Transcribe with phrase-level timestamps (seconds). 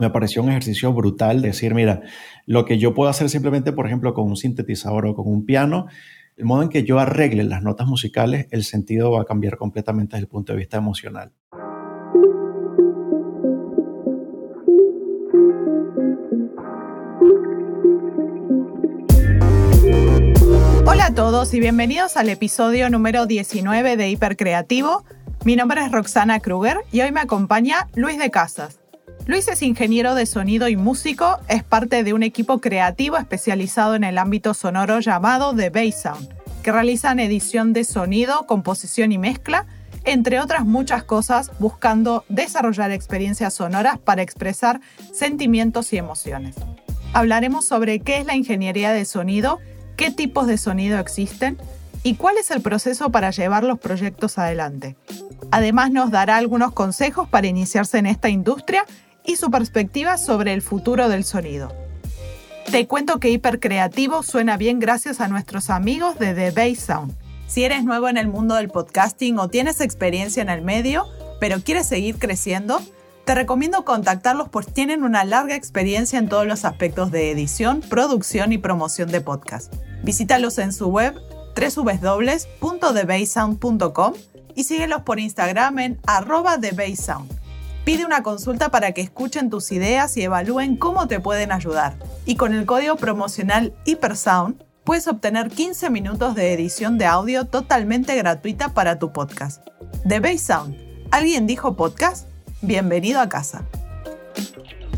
[0.00, 2.02] Me pareció un ejercicio brutal decir, mira,
[2.46, 5.86] lo que yo puedo hacer simplemente, por ejemplo, con un sintetizador o con un piano,
[6.36, 10.14] el modo en que yo arregle las notas musicales, el sentido va a cambiar completamente
[10.14, 11.32] desde el punto de vista emocional.
[20.86, 25.04] Hola a todos y bienvenidos al episodio número 19 de Hipercreativo.
[25.44, 28.78] Mi nombre es Roxana Kruger y hoy me acompaña Luis de Casas.
[29.28, 34.02] Luis es ingeniero de sonido y músico, es parte de un equipo creativo especializado en
[34.02, 36.30] el ámbito sonoro llamado The Bass Sound,
[36.62, 39.66] que realizan edición de sonido, composición y mezcla,
[40.04, 44.80] entre otras muchas cosas, buscando desarrollar experiencias sonoras para expresar
[45.12, 46.56] sentimientos y emociones.
[47.12, 49.58] Hablaremos sobre qué es la ingeniería de sonido,
[49.98, 51.58] qué tipos de sonido existen
[52.02, 54.96] y cuál es el proceso para llevar los proyectos adelante.
[55.50, 58.86] Además nos dará algunos consejos para iniciarse en esta industria
[59.28, 61.72] y su perspectiva sobre el futuro del sonido.
[62.70, 67.14] Te cuento que Hipercreativo suena bien gracias a nuestros amigos de The Bass Sound.
[67.46, 71.04] Si eres nuevo en el mundo del podcasting o tienes experiencia en el medio,
[71.40, 72.80] pero quieres seguir creciendo,
[73.26, 78.54] te recomiendo contactarlos pues tienen una larga experiencia en todos los aspectos de edición, producción
[78.54, 79.74] y promoción de podcast.
[80.02, 81.14] Visítalos en su web
[81.54, 84.14] www.thebassound.com
[84.54, 87.37] y síguelos por Instagram en arroba TheBassSound.
[87.88, 91.96] Pide una consulta para que escuchen tus ideas y evalúen cómo te pueden ayudar.
[92.26, 98.14] Y con el código promocional HyperSound puedes obtener 15 minutos de edición de audio totalmente
[98.14, 99.66] gratuita para tu podcast.
[100.06, 100.76] The Bass Sound.
[101.10, 102.28] ¿Alguien dijo podcast?
[102.60, 103.64] Bienvenido a casa.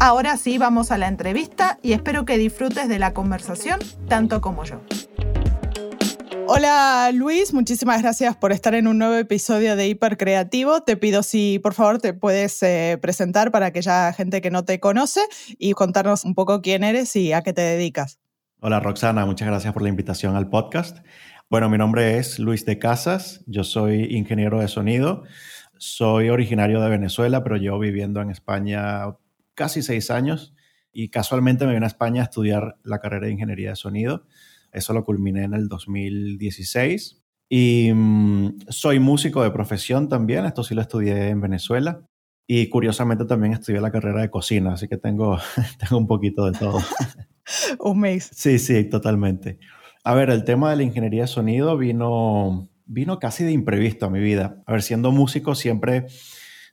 [0.01, 4.65] Ahora sí vamos a la entrevista y espero que disfrutes de la conversación tanto como
[4.65, 4.81] yo.
[6.53, 10.81] Hola Luis, muchísimas gracias por estar en un nuevo episodio de Hipercreativo.
[10.81, 14.81] Te pido si por favor te puedes eh, presentar para aquella gente que no te
[14.81, 15.21] conoce
[15.61, 18.19] y contarnos un poco quién eres y a qué te dedicas.
[18.59, 21.07] Hola Roxana, muchas gracias por la invitación al podcast.
[21.49, 25.23] Bueno, mi nombre es Luis de Casas, yo soy ingeniero de sonido,
[25.79, 29.05] soy originario de Venezuela, pero llevo viviendo en España
[29.55, 30.53] casi seis años
[30.93, 34.27] y casualmente me vine a España a estudiar la carrera de ingeniería de sonido.
[34.73, 37.23] Eso lo culminé en el 2016.
[37.49, 42.03] Y mm, soy músico de profesión también, esto sí lo estudié en Venezuela.
[42.47, 45.39] Y curiosamente también estudié la carrera de cocina, así que tengo,
[45.79, 46.79] tengo un poquito de todo.
[47.81, 48.31] un mes.
[48.33, 49.59] Sí, sí, totalmente.
[50.05, 54.11] A ver, el tema de la ingeniería de sonido vino, vino casi de imprevisto a
[54.11, 54.63] mi vida.
[54.67, 56.07] A ver, siendo músico siempre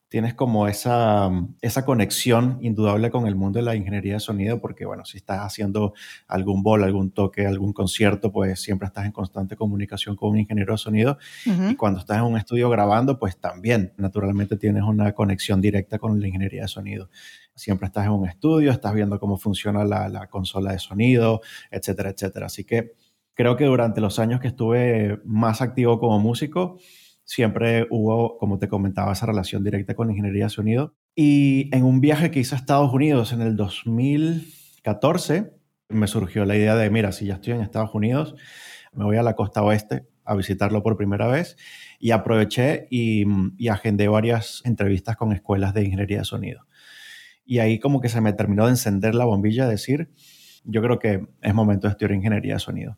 [0.10, 1.30] tienes como esa,
[1.62, 5.40] esa conexión indudable con el mundo de la ingeniería de sonido, porque bueno, si estás
[5.40, 5.94] haciendo
[6.28, 10.74] algún bol, algún toque, algún concierto, pues siempre estás en constante comunicación con un ingeniero
[10.74, 11.18] de sonido.
[11.46, 16.20] Y cuando estás en un estudio grabando, pues también naturalmente tienes una conexión directa con
[16.20, 17.10] la ingeniería de sonido.
[17.54, 22.12] Siempre estás en un estudio, estás viendo cómo funciona la, la consola de sonido, etcétera,
[22.12, 22.46] etcétera.
[22.46, 22.94] Así que
[23.34, 26.78] creo que durante los años que estuve más activo como músico,
[27.28, 30.96] siempre hubo, como te comentaba, esa relación directa con la ingeniería de sonido.
[31.14, 35.52] Y en un viaje que hice a Estados Unidos en el 2014,
[35.90, 38.36] me surgió la idea de, mira, si ya estoy en Estados Unidos,
[38.94, 41.58] me voy a la costa oeste a visitarlo por primera vez
[42.00, 43.26] y aproveché y,
[43.58, 46.66] y agendé varias entrevistas con escuelas de ingeniería de sonido.
[47.46, 50.12] Y ahí como que se me terminó de encender la bombilla, de decir,
[50.64, 52.98] yo creo que es momento de estudiar ingeniería de sonido.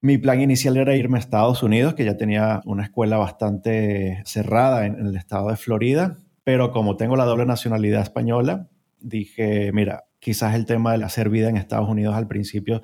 [0.00, 4.86] Mi plan inicial era irme a Estados Unidos, que ya tenía una escuela bastante cerrada
[4.86, 8.68] en, el estado de Florida, pero como tengo la doble nacionalidad española,
[9.00, 12.82] dije, mira, quizás el tema de hacer vida en Estados Unidos al principio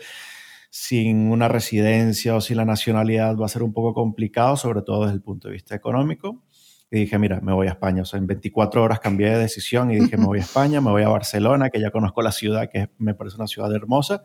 [0.75, 5.03] sin una residencia o sin la nacionalidad va a ser un poco complicado, sobre todo
[5.03, 6.43] desde el punto de vista económico.
[6.91, 8.03] Y dije, mira, me voy a España.
[8.03, 10.91] O sea, en 24 horas cambié de decisión y dije, me voy a España, me
[10.91, 14.25] voy a Barcelona, que ya conozco la ciudad, que me parece una ciudad hermosa.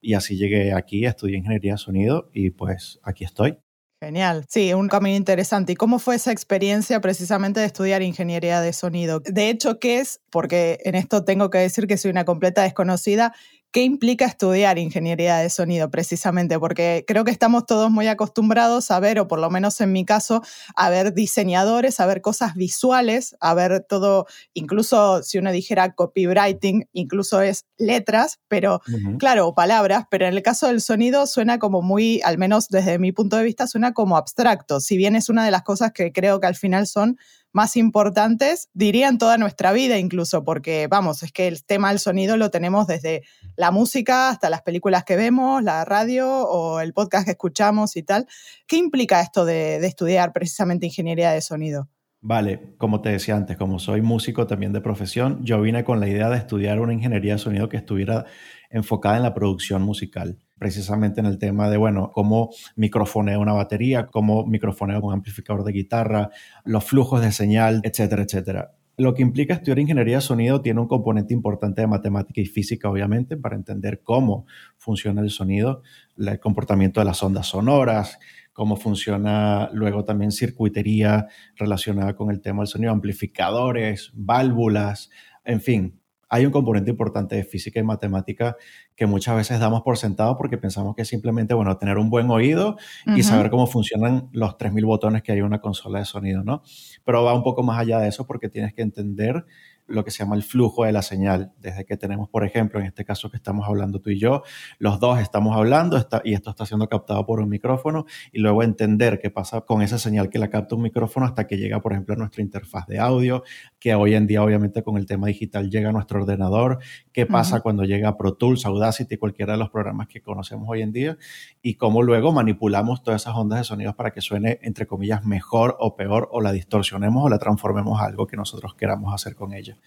[0.00, 3.58] Y así llegué aquí, estudié ingeniería de sonido y pues aquí estoy.
[4.02, 5.72] Genial, sí, un camino interesante.
[5.72, 9.20] ¿Y cómo fue esa experiencia precisamente de estudiar ingeniería de sonido?
[9.20, 10.22] De hecho, ¿qué es?
[10.30, 13.34] Porque en esto tengo que decir que soy una completa desconocida.
[13.72, 16.58] ¿Qué implica estudiar ingeniería de sonido precisamente?
[16.58, 20.04] Porque creo que estamos todos muy acostumbrados a ver, o por lo menos en mi
[20.04, 20.42] caso,
[20.74, 26.88] a ver diseñadores, a ver cosas visuales, a ver todo, incluso si uno dijera copywriting,
[26.92, 28.80] incluso es letras, pero
[29.20, 33.12] claro, palabras, pero en el caso del sonido suena como muy, al menos desde mi
[33.12, 36.40] punto de vista, suena como abstracto, si bien es una de las cosas que creo
[36.40, 37.18] que al final son
[37.52, 41.98] más importantes, diría en toda nuestra vida incluso, porque vamos, es que el tema del
[41.98, 43.22] sonido lo tenemos desde
[43.56, 48.02] la música hasta las películas que vemos, la radio o el podcast que escuchamos y
[48.02, 48.26] tal.
[48.66, 51.88] ¿Qué implica esto de, estudiar precisamente ingeniería de sonido?
[52.22, 56.08] Vale, como te decía antes, como soy músico también de profesión, yo vine con la
[56.08, 58.26] idea de estudiar una ingeniería de sonido que estuviera
[58.68, 64.06] enfocada en la producción musical, precisamente en el tema de, bueno, cómo microfoneo una batería,
[64.08, 66.28] cómo microfoneo un amplificador de guitarra,
[66.64, 68.74] los flujos de señal, etcétera, etcétera.
[68.98, 72.90] Lo que implica estudiar ingeniería de sonido tiene un componente importante de matemática y física,
[72.90, 74.44] obviamente, para entender cómo
[74.76, 75.82] funciona el sonido,
[76.18, 78.18] el comportamiento de las ondas sonoras,
[78.52, 85.08] cómo funciona luego también circuitería relacionada con el tema del sonido, amplificadores, válvulas,
[85.42, 85.99] en fin.
[86.30, 88.56] Hay un componente importante de física y matemática
[88.96, 92.30] que muchas veces damos por sentado porque pensamos que es simplemente, bueno, tener un buen
[92.30, 92.76] oído
[93.16, 96.62] y saber cómo funcionan los 3.000 botones que hay en una consola de sonido, ¿no?
[97.04, 99.44] Pero va un poco más allá de eso porque tienes que entender
[99.90, 101.52] lo que se llama el flujo de la señal.
[101.58, 104.42] Desde que tenemos, por ejemplo, en este caso que estamos hablando tú y yo,
[104.78, 109.18] los dos estamos hablando y esto está siendo captado por un micrófono y luego entender
[109.20, 112.14] qué pasa con esa señal que la capta un micrófono hasta que llega, por ejemplo,
[112.14, 113.42] a nuestra interfaz de audio,
[113.78, 116.78] que hoy en día, obviamente, con el tema digital llega a nuestro ordenador,
[117.12, 120.82] qué pasa cuando llega a Pro Tools, Audacity, cualquiera de los programas que conocemos hoy
[120.82, 121.18] en día
[121.62, 125.76] y cómo luego manipulamos todas esas ondas de sonidos para que suene, entre comillas, mejor
[125.80, 129.52] o peor o la distorsionemos o la transformemos a algo que nosotros queramos hacer con
[129.52, 129.78] ella.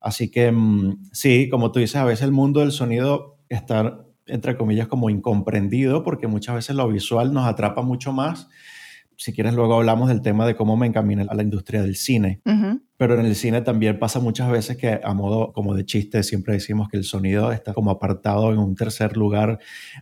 [0.00, 4.56] Así que mm, sí, como tú dices, a veces el mundo del sonido está, entre
[4.56, 8.48] comillas, como incomprendido porque muchas veces lo visual nos atrapa mucho más.
[9.16, 12.40] Si quieres, luego hablamos del tema de cómo me encaminé a la industria del cine.
[12.96, 16.54] Pero en el cine también pasa muchas veces que a modo como de chiste siempre
[16.54, 19.58] decimos que el sonido está como apartado en un tercer lugar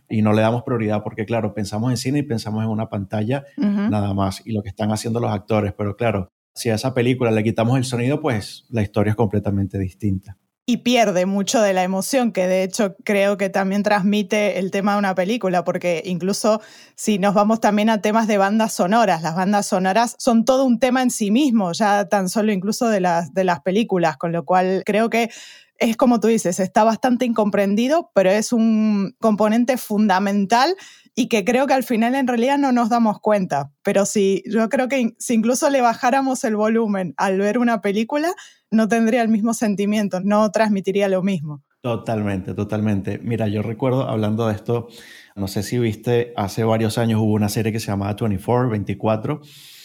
[0.09, 3.43] y no le damos prioridad porque claro, pensamos en cine y pensamos en una pantalla
[3.57, 7.31] nada más y lo que están haciendo los actores, pero claro, si a esa película
[7.31, 10.37] le quitamos el sonido, pues la historia es completamente distinta.
[10.65, 14.91] Y pierde mucho de la emoción que de hecho creo que también transmite el tema
[14.91, 16.61] de una película, porque incluso
[16.95, 20.77] si nos vamos también a temas de bandas sonoras, las bandas sonoras son todo un
[20.77, 24.43] tema en sí mismo, ya tan solo incluso de las, de las películas, con lo
[24.43, 25.31] cual creo que
[25.79, 30.75] es como tú dices, está bastante incomprendido, pero es un componente fundamental
[31.15, 33.71] y que creo que al final en realidad no nos damos cuenta.
[33.83, 38.33] Pero si yo creo que si incluso le bajáramos el volumen al ver una película,
[38.71, 41.63] no tendría el mismo sentimiento, no transmitiría lo mismo.
[41.81, 43.19] Totalmente, totalmente.
[43.23, 44.89] Mira, yo recuerdo hablando de esto,
[45.35, 49.41] no sé si viste, hace varios años hubo una serie que se llamaba 24, 24,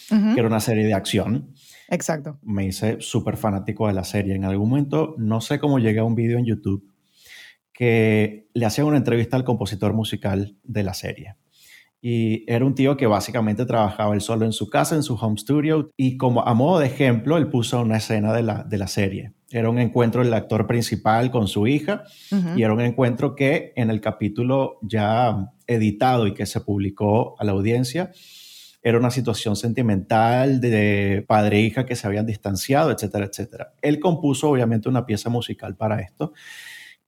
[0.09, 1.54] que era una serie de acción.
[1.89, 2.39] Exacto.
[2.41, 4.35] Me hice súper fanático de la serie.
[4.35, 6.91] En algún momento, no sé cómo llegué a un video en YouTube
[7.73, 11.35] que le hacía una entrevista al compositor musical de la serie.
[12.01, 15.37] Y era un tío que básicamente trabajaba él solo en su casa, en su home
[15.37, 18.87] studio, y como a modo de ejemplo, él puso una escena de la, de la
[18.87, 19.33] serie.
[19.49, 22.03] Era un encuentro del actor principal con su hija,
[22.55, 27.43] y era un encuentro que en el capítulo ya editado y que se publicó a
[27.43, 28.11] la audiencia,
[28.85, 33.73] era una situación sentimental de padre e hija que se habían distanciado, etcétera, etcétera.
[33.81, 36.33] Él compuso obviamente una pieza musical para esto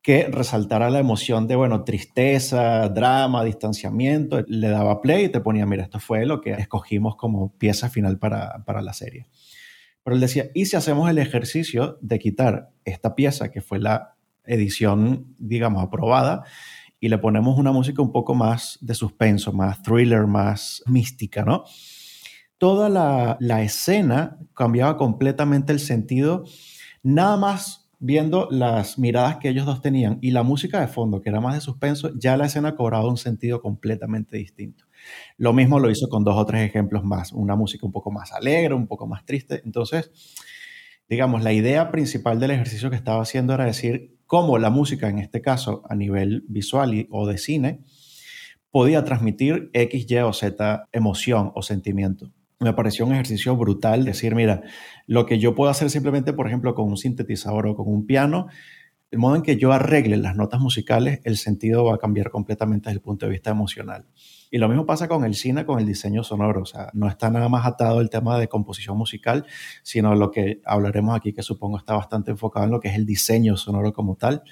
[0.02, 4.44] que resaltara la emoción de, bueno, tristeza, drama, distanciamiento.
[4.48, 8.18] Le daba play y te ponía, mira, esto fue lo que escogimos como pieza final
[8.18, 9.28] para, para la serie.
[10.04, 14.16] Pero él decía, ¿y si hacemos el ejercicio de quitar esta pieza, que fue la
[14.46, 16.44] edición, digamos, aprobada,
[17.00, 21.64] y le ponemos una música un poco más de suspenso, más thriller, más mística, ¿no?
[22.58, 26.44] Toda la, escena cambiaba completamente el sentido,
[27.04, 31.30] nada más viendo las miradas que ellos dos tenían y la música de fondo, que
[31.30, 34.86] era más de suspenso, ya la escena cobraba un sentido completamente distinto.
[35.38, 38.34] Lo mismo lo hizo con dos o tres ejemplos más, una música un poco más
[38.34, 39.62] alegre, un poco más triste.
[39.64, 40.12] Entonces,
[41.08, 45.20] digamos, la idea principal del ejercicio que estaba haciendo era decir cómo la música, en
[45.20, 47.80] este caso a nivel visual o de cine,
[48.70, 54.34] podía transmitir X, Y o Z emoción o sentimiento me pareció un ejercicio brutal decir,
[54.34, 54.64] mira,
[55.06, 58.48] lo que yo puedo hacer simplemente, por ejemplo, con un sintetizador o con un piano,
[59.12, 62.90] el modo en que yo arregle las notas musicales, el sentido va a cambiar completamente
[62.90, 64.06] desde el punto de vista emocional.
[64.50, 66.62] Y lo mismo pasa con el cine, con el diseño sonoro.
[66.62, 69.46] O sea, no está nada más atado el tema de composición musical,
[69.84, 73.06] sino lo que hablaremos aquí, que supongo está bastante enfocado en lo que es el
[73.06, 74.44] diseño sonoro como tal.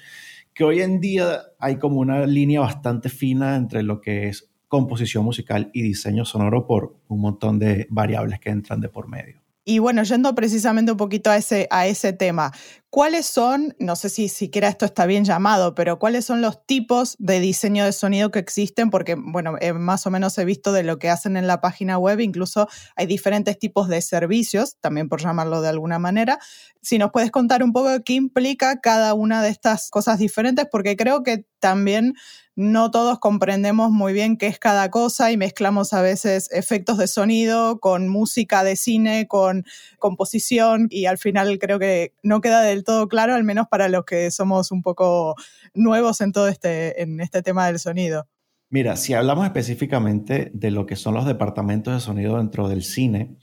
[0.52, 5.24] Que hoy en día hay como una línea bastante fina entre lo que es composición
[5.24, 9.46] musical y diseño sonoro por un montón de variables que entran de por medio.
[9.68, 12.52] Y bueno, yendo precisamente un poquito a ese, a ese tema,
[12.90, 17.16] ¿cuáles son, no sé si siquiera esto está bien llamado, pero cuáles son los tipos
[17.18, 18.90] de diseño de sonido que existen?
[18.90, 21.98] Porque, bueno, eh, más o menos he visto de lo que hacen en la página
[21.98, 26.38] web, incluso hay diferentes tipos de servicios, también por llamarlo de alguna manera.
[26.82, 30.96] Si nos puedes contar un poco qué implica cada una de estas cosas diferentes, porque
[30.96, 32.14] creo que también
[32.54, 37.06] no todos comprendemos muy bien qué es cada cosa y mezclamos a veces efectos de
[37.06, 39.64] sonido con música de cine, con
[39.98, 44.30] composición y al final creo que no queda todo claro, al menos para los que
[44.30, 45.34] somos un poco
[45.74, 48.26] nuevos en todo este, en este tema del sonido.
[48.68, 53.36] Mira, si hablamos específicamente de lo que son los departamentos de sonido dentro del cine,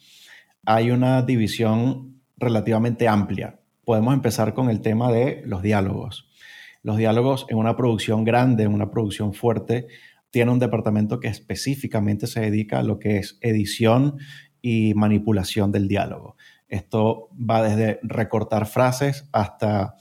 [0.66, 3.60] hay una división relativamente amplia.
[3.86, 6.30] Podemos empezar con el tema de los diálogos.
[6.82, 9.88] Los diálogos en una producción grande, en una producción fuerte,
[10.30, 14.18] tiene un departamento que específicamente se dedica a lo que es edición
[14.62, 16.36] y manipulación del diálogo.
[16.74, 19.96] Esto va desde recortar frases hasta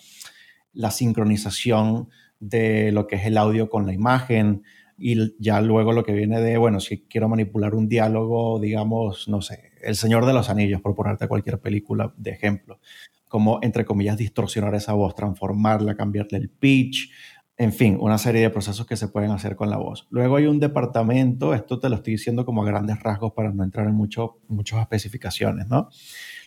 [0.73, 2.09] la sincronización
[2.41, 4.63] de lo que es el audio con la imagen
[4.97, 9.43] y ya luego lo que viene de, bueno, si quiero manipular un diálogo, digamos, no
[9.43, 12.81] sé, El Señor de los Anillos, por ponerte cualquier película de ejemplo
[13.29, 17.11] como, entre comillas, distorsionar esa voz, transformarla, cambiarle el pitch,
[17.57, 20.07] en fin, una serie de procesos que se pueden hacer con la voz.
[20.11, 23.65] Luego hay un departamento, esto te lo estoy diciendo como a grandes rasgos para no
[23.65, 25.89] entrar en mucho, muchas especificaciones, ¿no?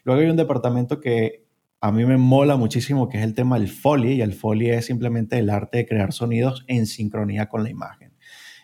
[0.06, 1.46] Luego hay un departamento que
[1.82, 4.86] a mí me mola muchísimo, que es el tema del Foley, y el Foley es
[4.86, 8.14] simplemente el arte de crear sonidos en sincronía con la imagen.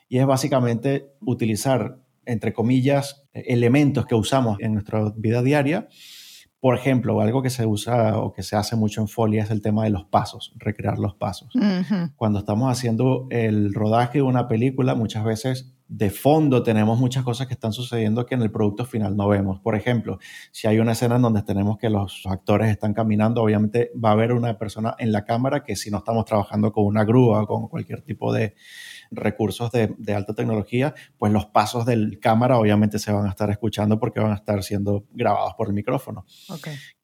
[0.07, 5.89] Y es básicamente utilizar, entre comillas, elementos que usamos en nuestra vida diaria
[6.61, 9.63] por ejemplo, algo que se usa o que se hace mucho en Folia es el
[9.63, 11.51] tema de los pasos, recrear los pasos.
[12.15, 17.47] Cuando estamos haciendo el rodaje de una película, muchas veces de fondo tenemos muchas cosas
[17.47, 19.59] que están sucediendo que en el producto final no vemos.
[19.59, 20.19] Por ejemplo,
[20.53, 24.11] si hay una escena en donde tenemos que los actores están caminando, obviamente va a
[24.13, 27.47] haber una persona en la cámara que si no estamos trabajando con una grúa o
[27.47, 28.55] con cualquier tipo de,
[29.11, 33.99] recursos de, alta tecnología, pues los pasos del cámara obviamente se van a estar escuchando
[33.99, 36.25] porque van a estar siendo grabados por el micrófono.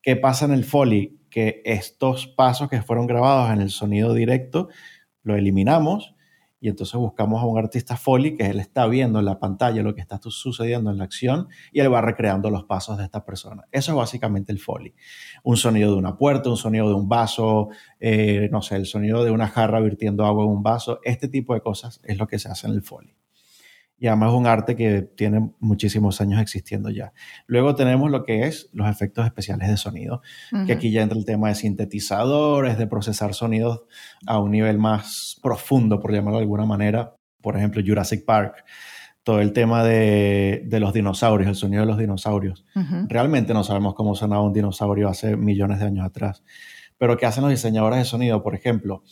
[0.02, 1.20] ¿Qué pasa en el Foley?
[1.30, 4.70] Que estos pasos que fueron grabados en el sonido directo,
[5.24, 6.16] lo eliminamos
[6.60, 9.94] y entonces buscamos a un artista Foley que él está viendo en la pantalla lo
[9.94, 13.66] que está sucediendo en la acción y él va recreando los pasos de esta persona.
[13.72, 14.96] Eso es básicamente el Foley.
[15.44, 19.24] Un sonido de una puerta, un sonido de un vaso, eh, no sé, el sonido
[19.24, 21.00] de una jarra virtiendo agua en un vaso.
[21.04, 23.16] Este tipo de cosas es lo que se hace en el Foley
[24.00, 27.14] y además es un arte que tiene muchísimos años existiendo ya.
[27.48, 30.22] Luego tenemos lo que es los efectos especiales de sonido,
[30.66, 33.84] que aquí ya entra el tema de sintetizadores, de procesar sonidos
[34.28, 37.16] a un nivel más profundo, por llamarlo de alguna manera.
[37.42, 38.64] Por ejemplo, Jurassic Park,
[39.24, 42.66] todo el tema de, de los dinosaurios, el sonido de los dinosaurios.
[43.08, 46.44] Realmente no sabemos cómo sonaba un dinosaurio hace millones de años atrás.
[46.98, 48.42] Pero ¿qué hacen los diseñadores de sonido?
[48.44, 49.04] Por ejemplo,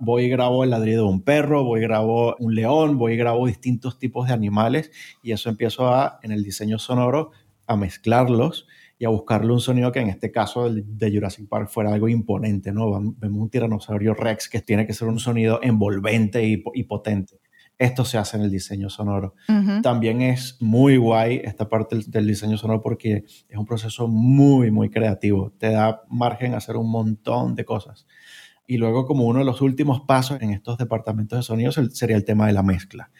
[0.00, 3.16] voy y grabo el ladrido de un perro, voy y grabo un león, voy y
[3.16, 4.90] grabo distintos tipos de animales
[5.22, 7.30] y eso empiezo a, en el diseño sonoro,
[7.66, 8.66] a mezclarlos
[8.98, 12.72] y a buscarle un sonido que en este caso de Jurassic Park fuera algo imponente,
[12.72, 12.90] ¿no?
[13.18, 17.40] Vemos un tiranosaurio Rex que tiene que ser un sonido envolvente y, potente.
[17.78, 19.34] Esto se hace en el diseño sonoro.
[19.82, 24.88] También es muy guay esta parte del, diseño sonoro porque es un proceso muy, muy
[24.88, 25.52] creativo.
[25.58, 28.06] Te da margen a hacer un montón de cosas.
[28.66, 32.24] Y luego como uno de los últimos pasos en estos departamentos de sonido sería el
[32.24, 33.10] tema de la mezcla.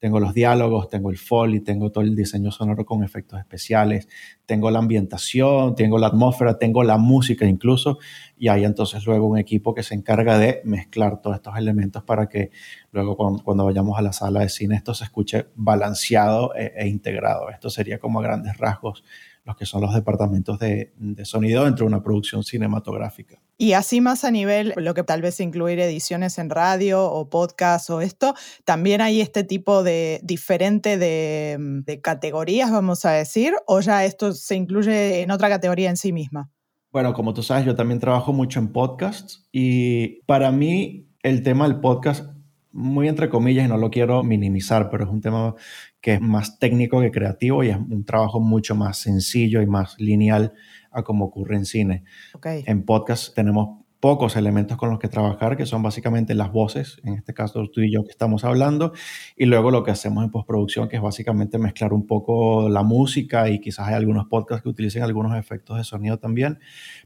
[0.00, 4.08] Tengo los diálogos, tengo el foley, tengo todo el diseño sonoro con efectos especiales,
[4.46, 7.98] tengo la ambientación, tengo la atmósfera, tengo la música incluso,
[8.38, 12.30] y hay entonces luego un equipo que se encarga de mezclar todos estos elementos para
[12.30, 12.50] que
[12.92, 17.50] luego cuando, vayamos a la sala de cine esto se escuche balanceado e, e integrado.
[17.50, 19.04] Esto sería como a grandes rasgos
[19.50, 20.92] los que son los departamentos de,
[21.24, 23.40] sonido dentro de una producción cinematográfica.
[23.58, 27.90] Y así más a nivel, lo que tal vez incluir ediciones en radio o podcast
[27.90, 33.80] o esto, también hay este tipo de diferente de, de categorías, vamos a decir, o
[33.80, 36.50] ya esto se incluye en otra categoría en sí misma.
[36.92, 41.68] Bueno, como tú sabes, yo también trabajo mucho en podcasts y para mí el tema
[41.68, 42.24] del podcast
[42.72, 45.54] muy entre comillas, y no lo quiero minimizar, pero es un tema
[46.00, 49.96] que es más técnico que creativo y es un trabajo mucho más sencillo y más
[49.98, 50.52] lineal
[50.90, 52.04] a como ocurre en cine.
[52.44, 57.14] En podcast tenemos pocos elementos con los que trabajar, que son básicamente las voces, en
[57.14, 58.92] este caso tú y yo que estamos hablando,
[59.36, 63.50] y luego lo que hacemos en postproducción, que es básicamente mezclar un poco la música
[63.50, 66.58] y quizás hay algunos podcasts que utilicen algunos efectos de sonido también,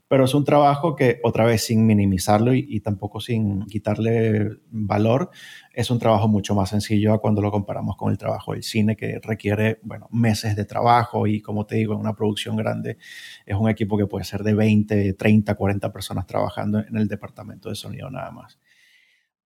[0.09, 5.31] pero es un trabajo que, otra vez, sin minimizarlo y, tampoco sin quitarle valor,
[5.73, 9.19] es un trabajo mucho más sencillo cuando lo comparamos con el trabajo del cine, que
[9.23, 12.99] requiere, bueno, meses de trabajo y, como te digo, en una producción grande
[13.47, 17.71] es un equipo que puede ser de 20, 30, 40 personas trabajando en el departamento
[17.71, 18.59] de sonido nada más.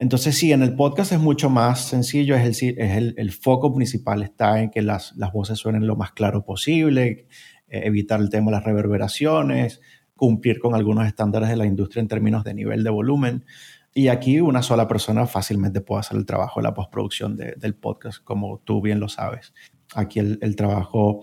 [0.00, 4.22] Entonces, sí, en el podcast es mucho más sencillo, es el, es el, foco principal
[4.22, 7.26] está en que las, las, voces suenen lo más claro posible,
[7.66, 9.80] eh, evitar el tema de las reverberaciones,
[10.18, 13.46] cumplir con algunos estándares de la industria en términos de nivel de volumen.
[13.94, 18.22] Y aquí una sola persona fácilmente puede hacer el trabajo de la postproducción del podcast,
[18.22, 19.54] como tú bien lo sabes.
[19.94, 21.22] Aquí el, trabajo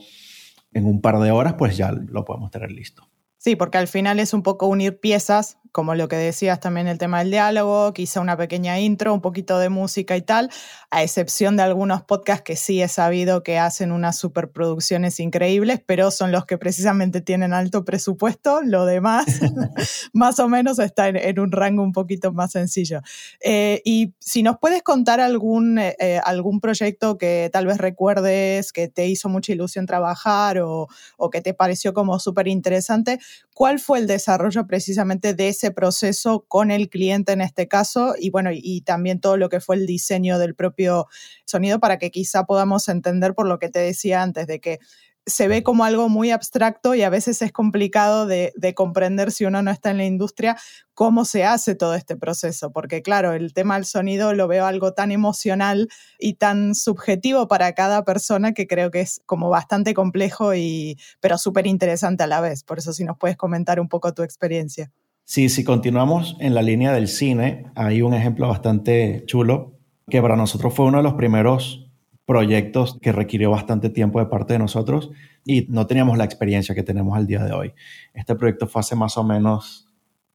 [0.73, 3.07] en un par de horas, pues ya lo podemos tener listo.
[3.37, 6.97] Sí, porque al final es un poco unir piezas como lo que decías también el
[6.97, 10.49] tema del diálogo, quizá una pequeña intro, un poquito de música y tal,
[10.89, 16.11] a excepción de algunos podcasts que sí he sabido que hacen unas superproducciones increíbles, pero
[16.11, 19.25] son los que precisamente tienen alto presupuesto, lo demás
[20.13, 23.01] más o menos está en, un rango un poquito más sencillo.
[23.43, 28.71] Eh, y si nos puedes contar algún, eh, eh, algún proyecto que tal vez recuerdes,
[28.71, 33.19] que te hizo mucha ilusión trabajar o, o que te pareció como súper interesante,
[33.55, 38.29] ¿cuál fue el desarrollo precisamente de ese proceso con el cliente en este caso y
[38.29, 41.07] bueno, y, también todo lo que fue el diseño del propio
[41.45, 44.79] sonido para que quizá podamos entender por lo que te decía antes, de que
[45.25, 49.61] se ve como algo muy abstracto y a veces es complicado de, comprender si uno
[49.61, 50.57] no está en la industria
[50.93, 54.93] cómo se hace todo este proceso, porque claro, el tema del sonido lo veo algo
[54.93, 55.89] tan emocional
[56.19, 61.37] y tan subjetivo para cada persona que creo que es como bastante complejo y pero
[61.37, 62.63] súper interesante a la vez.
[62.63, 64.91] Por eso si nos puedes comentar un poco tu experiencia.
[65.23, 70.35] Sí, si continuamos en la línea del cine, hay un ejemplo bastante chulo que para
[70.35, 71.84] nosotros fue uno de los primeros
[72.25, 75.11] proyectos que requirió bastante tiempo de parte de nosotros
[75.43, 77.73] y no teníamos la experiencia que tenemos al día de hoy.
[78.13, 79.87] Este proyecto fue hace más o menos,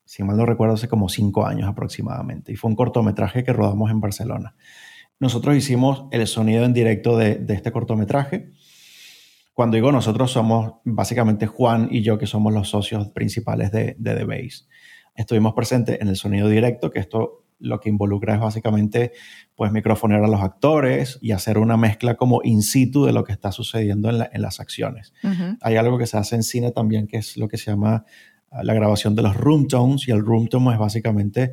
[0.05, 3.91] si mal no recuerdo, hace como cinco años aproximadamente y fue un cortometraje que rodamos
[3.91, 4.55] en Barcelona.
[5.19, 8.53] Nosotros hicimos el sonido en directo de, este cortometraje.
[9.53, 14.15] Cuando digo nosotros somos básicamente Juan y yo que somos los socios principales de, de
[14.15, 14.65] The Base
[15.15, 19.13] estuvimos presentes en el sonido directo, que esto lo que involucra es básicamente
[19.55, 23.33] pues microfonear a los actores y hacer una mezcla como in situ de lo que
[23.33, 25.13] está sucediendo en, las acciones.
[25.61, 28.05] Hay algo que se hace en cine también que es lo que se llama
[28.51, 31.53] ah, la grabación de los room tones y el room tone es básicamente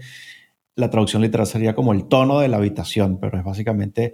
[0.76, 4.14] la traducción literal sería como el tono de la habitación, pero es básicamente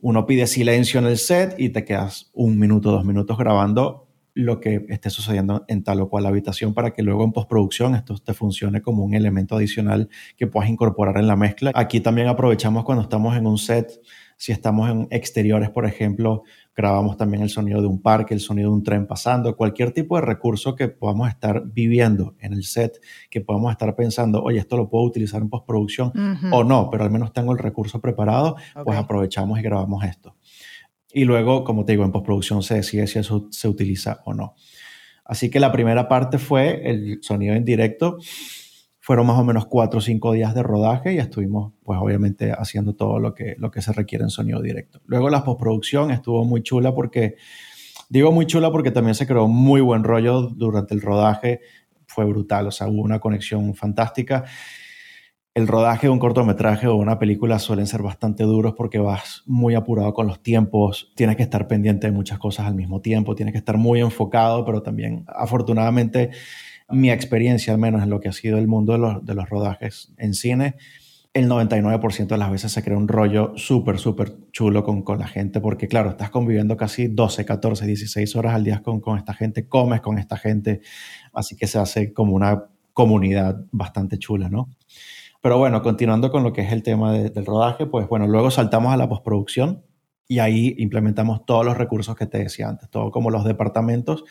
[0.00, 4.07] uno pide silencio en el set y te quedas un minuto, dos minutos grabando
[4.38, 8.16] lo que esté sucediendo en tal o cual habitación para que luego en postproducción esto
[8.18, 11.72] te funcione como un elemento adicional que puedas incorporar en la mezcla.
[11.74, 14.00] Aquí también aprovechamos cuando estamos en un set,
[14.36, 16.44] si estamos en exteriores, por ejemplo,
[16.76, 20.14] grabamos también el sonido de un parque, el sonido de un tren pasando, cualquier tipo
[20.14, 24.76] de recurso que podamos estar viviendo en el set, que podamos estar pensando, oye, esto
[24.76, 26.12] lo puedo utilizar en postproducción
[26.52, 30.36] o no, pero al menos tengo el recurso preparado, pues aprovechamos y grabamos esto
[31.12, 34.54] y luego, como te digo, en postproducción se decide si eso se utiliza o no.
[35.24, 38.18] Así que la primera parte fue el sonido en directo.
[38.98, 42.94] Fueron más o menos cuatro o cinco días de rodaje y estuvimos, pues obviamente, haciendo
[42.94, 45.00] todo lo que, lo que se requiere en sonido directo.
[45.06, 47.36] Luego la postproducción estuvo muy chula porque,
[48.08, 51.60] digo muy chula porque también se creó muy buen rollo durante el rodaje.
[52.06, 54.44] Fue brutal, o sea, hubo una conexión fantástica
[55.54, 59.74] el rodaje de un cortometraje o una película suelen ser bastante duros porque vas muy
[59.74, 63.52] apurado con los tiempos, tienes que estar pendiente de muchas cosas al mismo tiempo, tienes
[63.52, 66.30] que estar muy enfocado, pero también afortunadamente
[66.90, 70.34] mi experiencia al menos en lo que ha sido el mundo de los, rodajes en
[70.34, 70.76] cine,
[71.34, 75.26] el 99% de las veces se crea un rollo súper, súper chulo con, con, la
[75.26, 79.34] gente, porque claro, estás conviviendo casi 12, 14, 16 horas al día con, con esta
[79.34, 80.80] gente, comes con esta gente,
[81.32, 84.70] así que se hace como una comunidad bastante chula, ¿no?
[85.40, 88.92] Pero bueno, continuando con lo que es el tema del rodaje, pues bueno, luego saltamos
[88.92, 89.84] a la postproducción
[90.26, 94.24] y ahí implementamos todos los recursos que te decía antes, todo como los departamentos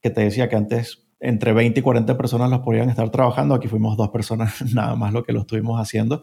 [0.00, 3.66] que te decía que antes entre 20 y 40 personas los podían estar trabajando, aquí
[3.66, 6.22] fuimos dos personas nada más lo que lo estuvimos haciendo.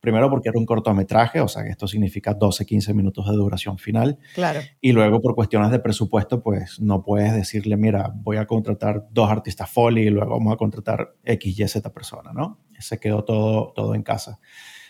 [0.00, 3.78] Primero porque era un cortometraje, o sea que esto significa 12, 15 minutos de duración
[3.78, 4.18] final.
[4.34, 4.60] Claro.
[4.80, 9.30] Y luego por cuestiones de presupuesto, pues no puedes decirle, mira, voy a contratar dos
[9.30, 12.60] artistas foley y luego vamos a contratar X, Y, Z persona, ¿no?
[12.86, 14.40] Se quedó todo, todo en casa.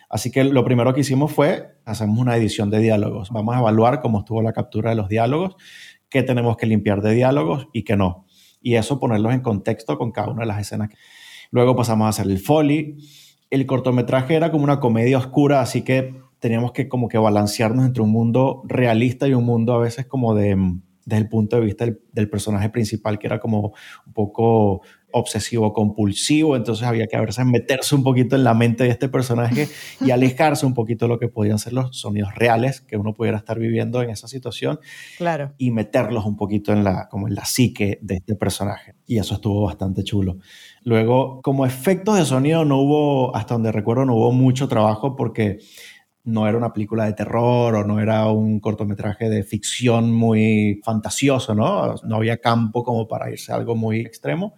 [0.08, 3.30] Así que lo primero que hicimos fue, hacemos una edición de diálogos.
[3.30, 5.56] Vamos a evaluar cómo estuvo la captura de los diálogos,
[6.08, 8.26] qué tenemos que limpiar de diálogos y qué no.
[8.60, 10.90] Y eso ponerlos en contexto con cada una de las escenas.
[11.50, 12.96] Luego pasamos a hacer el foley
[13.54, 18.02] el cortometraje era como una comedia oscura, así que teníamos que como que balancearnos entre
[18.02, 20.56] un mundo realista y un mundo a veces como de
[21.06, 23.74] desde el punto de vista del, personaje principal, que era como
[24.06, 24.80] un poco
[25.14, 29.08] obsesivo compulsivo, entonces había que a veces meterse un poquito en la mente de este
[29.08, 29.68] personaje
[30.00, 33.38] y alejarse un poquito de lo que podían ser los sonidos reales que uno pudiera
[33.38, 34.80] estar viviendo en esa situación
[35.16, 35.52] claro.
[35.56, 38.96] y meterlos un poquito en la, como en la psique de este personaje.
[39.06, 40.38] Y eso estuvo bastante chulo.
[40.82, 45.58] Luego, como efectos de sonido no hubo, hasta donde recuerdo, no hubo mucho trabajo porque
[46.24, 51.54] no era una película de terror o no era un cortometraje de ficción muy fantasioso,
[51.54, 51.94] ¿no?
[52.02, 54.54] No había campo como para irse a algo muy extremo.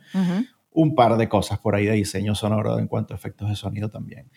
[0.70, 3.90] Un par de cosas por ahí de diseño sonoro en cuanto a efectos de sonido
[3.90, 4.31] también.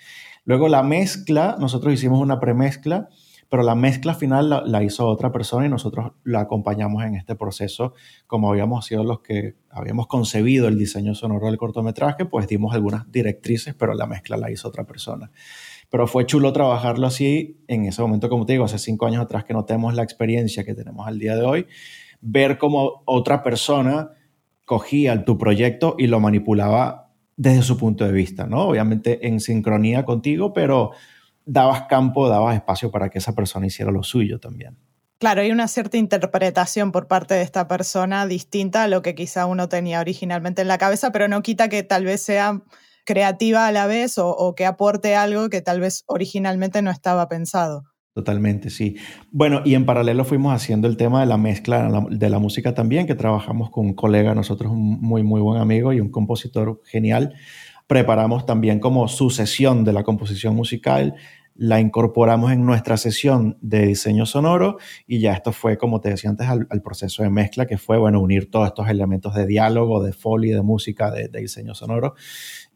[0.43, 3.09] Luego la mezcla, nosotros hicimos una premezcla,
[3.49, 7.93] pero la mezcla final la, hizo otra persona y nosotros la acompañamos en este proceso,
[8.25, 13.11] como habíamos sido los que habíamos concebido el diseño sonoro del cortometraje, pues dimos algunas
[13.11, 15.31] directrices, pero la mezcla la hizo otra persona.
[15.89, 19.43] Pero fue chulo trabajarlo así en ese momento, como te digo, hace cinco años atrás
[19.43, 21.67] que no tenemos la experiencia que tenemos al día de hoy,
[22.21, 24.11] ver cómo otra persona
[24.65, 28.67] cogía tu proyecto y lo manipulaba desde su punto de vista, ¿no?
[28.67, 30.91] Obviamente en sincronía contigo, pero
[31.45, 34.77] dabas campo, dabas espacio para que esa persona hiciera lo suyo también.
[35.19, 39.47] Claro, hay una cierta interpretación por parte de esta persona distinta a lo que quizá
[39.47, 42.61] uno tenía originalmente en la cabeza, pero no quita que tal vez sea
[43.09, 47.85] creativa a la vez o, que aporte algo que tal vez originalmente no estaba pensado.
[48.13, 48.97] Totalmente, sí.
[49.31, 53.07] Bueno, y en paralelo fuimos haciendo el tema de la mezcla de la música también,
[53.07, 57.33] que trabajamos con un colega, nosotros un muy, muy buen amigo y un compositor genial.
[57.87, 61.15] Preparamos también como sucesión de la composición musical,
[61.59, 66.29] la incorporamos en nuestra sesión de diseño sonoro y ya esto fue, como te decía
[66.29, 70.13] antes, al, proceso de mezcla, que fue, bueno, unir todos estos elementos de diálogo, de
[70.13, 72.15] foley, de música, de, de diseño sonoro.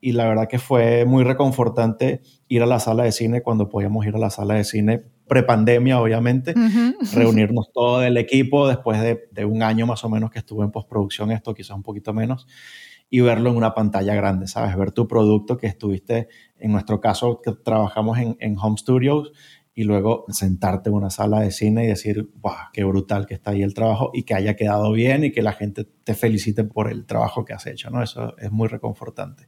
[0.01, 4.05] Y la verdad que fue muy reconfortante ir a la sala de cine cuando podíamos
[4.05, 6.53] ir a la sala de cine prepandemia, obviamente,
[7.13, 11.31] reunirnos todo el equipo después de, un año más o menos que estuve en postproducción,
[11.31, 12.47] esto quizás un poquito menos,
[13.13, 14.75] y verlo en una pantalla grande, ¿sabes?
[14.75, 19.31] Ver tu producto que estuviste, en nuestro caso, que trabajamos en, en home studios,
[19.75, 22.55] y luego sentarte en una sala de cine y decir, ¡guau!
[22.73, 25.53] Qué brutal que está ahí el trabajo y que haya quedado bien y que la
[25.53, 28.01] gente te felicite por el trabajo que has hecho, ¿no?
[28.01, 29.47] Eso es muy reconfortante.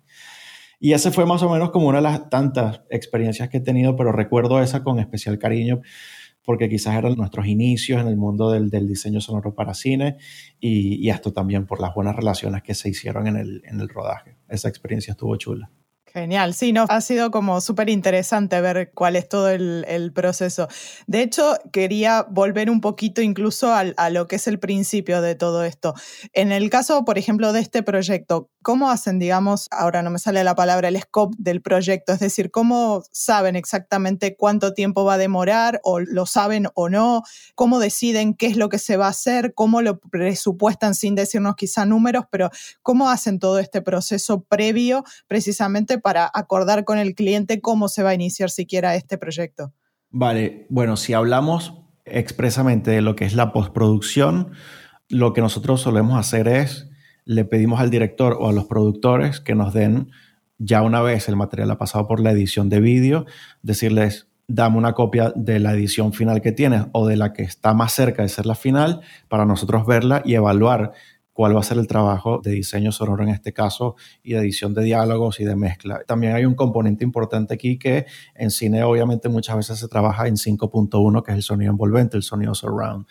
[0.80, 3.96] Y ese fue más o menos como una de las tantas experiencias que he tenido,
[3.96, 5.82] pero recuerdo esa con especial cariño
[6.46, 10.18] porque quizás eran nuestros inicios en el mundo del, diseño sonoro para cine
[10.60, 14.38] y, esto también por las buenas relaciones que se hicieron en el, en el rodaje.
[14.48, 15.72] Esa experiencia estuvo chula.
[16.16, 20.70] Genial, sí, no, ha sido como súper interesante ver cuál es todo el, proceso.
[21.08, 25.66] De hecho, quería volver un poquito incluso a lo que es el principio de todo
[25.66, 25.94] esto.
[26.32, 30.42] En el caso, por ejemplo, de este proyecto, ¿cómo hacen, digamos, ahora no me sale
[30.46, 32.14] la palabra, el scope del proyecto?
[32.14, 37.24] Es decir, ¿cómo saben exactamente cuánto tiempo va a demorar o lo saben o no?
[37.56, 39.54] ¿Cómo deciden qué es lo que se va a hacer?
[39.54, 42.24] ¿Cómo lo presupuestan sin decirnos quizá números?
[42.32, 42.52] Pero
[42.82, 48.12] ¿cómo hacen todo este proceso previo precisamente para acordar con el cliente cómo se va
[48.12, 49.74] a iniciar siquiera este proyecto?
[50.12, 54.52] Vale, bueno, si hablamos expresamente de lo que es la postproducción,
[55.10, 56.92] lo que nosotros solemos hacer es,
[57.26, 60.12] le pedimos al director o a los productores que nos den
[60.60, 63.26] ya una vez el material ha pasado por la edición de vídeo,
[63.64, 67.74] decirles, dame una copia de la edición final que tienes o de la que está
[67.74, 70.94] más cerca de ser la final para nosotros verla y evaluar
[71.36, 74.74] cuál va a ser el trabajo de diseño sonoro en este caso y de edición
[74.74, 76.00] de diálogos y de mezcla.
[76.08, 80.36] También hay un componente importante aquí que en cine obviamente muchas veces se trabaja en
[80.36, 83.06] 5.1, que es el sonido envolvente, el sonido surround.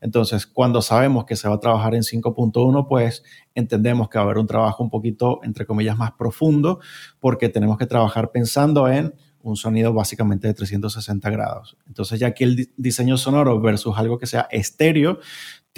[0.00, 3.22] Entonces, cuando sabemos que se va a trabajar en 5.1, pues
[3.54, 6.80] entendemos que va a haber un trabajo un poquito, entre comillas, más profundo,
[7.20, 11.76] porque tenemos que trabajar pensando en un sonido básicamente de 360 grados.
[11.86, 15.20] Entonces ya aquí el diseño sonoro versus algo que sea estéreo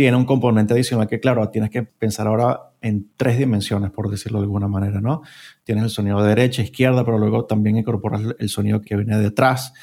[0.01, 4.39] tiene un componente adicional que, claro, tienes que pensar ahora en tres dimensiones, por decirlo
[4.39, 5.21] de alguna manera, ¿no?
[5.63, 9.75] Tienes el sonido de derecha, izquierda, pero luego también incorporas el sonido que viene detrás.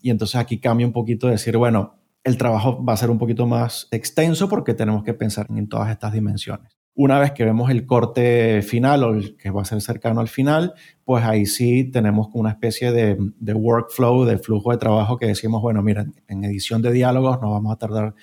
[0.00, 3.46] Y entonces aquí cambia un poquito decir, bueno, el trabajo va a ser un poquito
[3.46, 6.74] más extenso porque tenemos que pensar en todas estas dimensiones.
[6.94, 10.28] Una vez que vemos el corte final o el que va a ser cercano al
[10.28, 10.72] final,
[11.04, 15.60] pues ahí sí tenemos una especie de, de workflow, de flujo de trabajo que decimos,
[15.60, 18.14] bueno, mira, en edición de diálogos nos vamos a tardar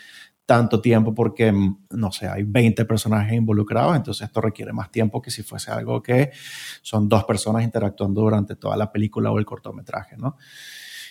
[0.45, 5.21] tanto tiempo porque, mm, no sé, hay 20 personajes involucrados, entonces esto requiere más tiempo
[5.21, 6.31] que si fuese algo que
[6.81, 10.37] son dos personas interactuando durante toda la película o el cortometraje, ¿no?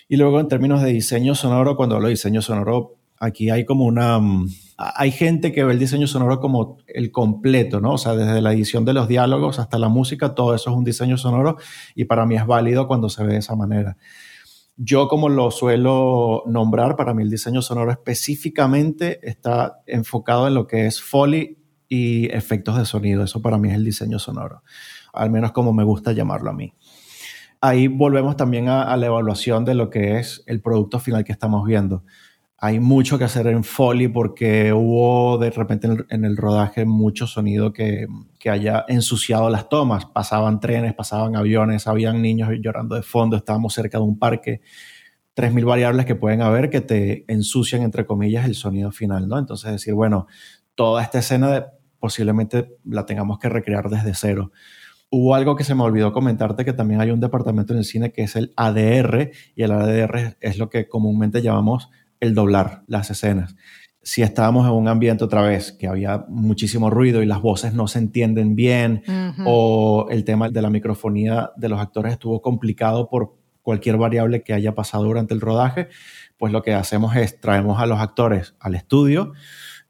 [0.09, 3.85] Y luego en términos de diseño sonoro, cuando hablo de diseño sonoro, aquí hay como
[3.87, 4.19] una...
[4.19, 7.93] Mm, hay gente que ve el diseño sonoro como el completo, ¿no?
[7.93, 10.85] O sea, desde la edición de los diálogos hasta la música, todo eso es un
[10.85, 11.57] diseño sonoro
[11.95, 13.97] y para mí es válido cuando se ve de esa manera.
[14.85, 20.67] Yo como lo suelo nombrar, para mí el diseño sonoro específicamente está enfocado en lo
[20.67, 21.57] que es Foley
[21.89, 23.23] y efectos de sonido.
[23.23, 24.65] Eso para mí es el diseño sonoro,
[25.13, 26.75] al menos como me gusta llamarlo a mí.
[27.61, 31.65] Ahí volvemos también a, la evaluación de lo que es el producto final que estamos
[31.65, 32.03] viendo.
[32.65, 37.73] Hay mucho que hacer en Foley porque hubo de repente en el, rodaje mucho sonido
[37.73, 38.07] que,
[38.39, 40.07] que, haya ensuciado las tomas.
[40.07, 44.61] Pasaban trenes, pasaban aviones, habían niños llorando de fondo, estábamos cerca de un parque
[45.35, 49.41] 3.000 variables que pueden haber que te ensucian, entre comillas, el sonido final, ¿no?
[49.41, 50.29] Entonces decir, bueno,
[50.77, 51.67] toda esta escena
[51.99, 54.53] posiblemente la tengamos que recrear desde cero.
[55.11, 58.13] Hubo algo que se me olvidó comentarte, que también hay un departamento en el cine
[58.13, 61.91] que es el ADR, y el ADR es lo que comúnmente llamamos
[62.23, 63.57] el doblar las escenas.
[64.05, 67.89] Si estábamos en un ambiente otra vez que había muchísimo ruido y las voces no
[67.89, 69.03] se entienden bien,
[69.45, 74.55] o el tema de la microfonía de los actores estuvo complicado por cualquier variable que
[74.55, 75.89] haya pasado durante el rodaje,
[76.37, 79.33] pues lo que hacemos es traemos a los actores al estudio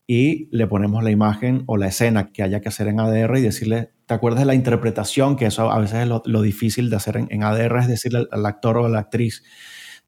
[0.06, 3.42] y le ponemos la imagen o la escena que haya que hacer en ADR y
[3.42, 5.36] decirle, ¿te acuerdas de la interpretación?
[5.36, 8.78] Que eso a veces es lo, difícil de hacer en, ADR, es decirle al, actor
[8.78, 9.42] o a la actriz,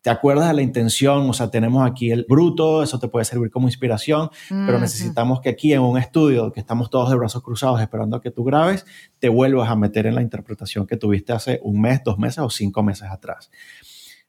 [0.04, 1.30] ¿te acuerdas de la intención?
[1.30, 5.48] O sea, tenemos aquí el bruto, eso te puede servir como inspiración, pero necesitamos que
[5.48, 8.84] aquí en un estudio, que estamos todos de brazos cruzados esperando a que tú grabes,
[9.18, 12.50] te vuelvas a meter en la interpretación que tuviste hace un mes, dos meses o
[12.50, 13.50] cinco meses atrás.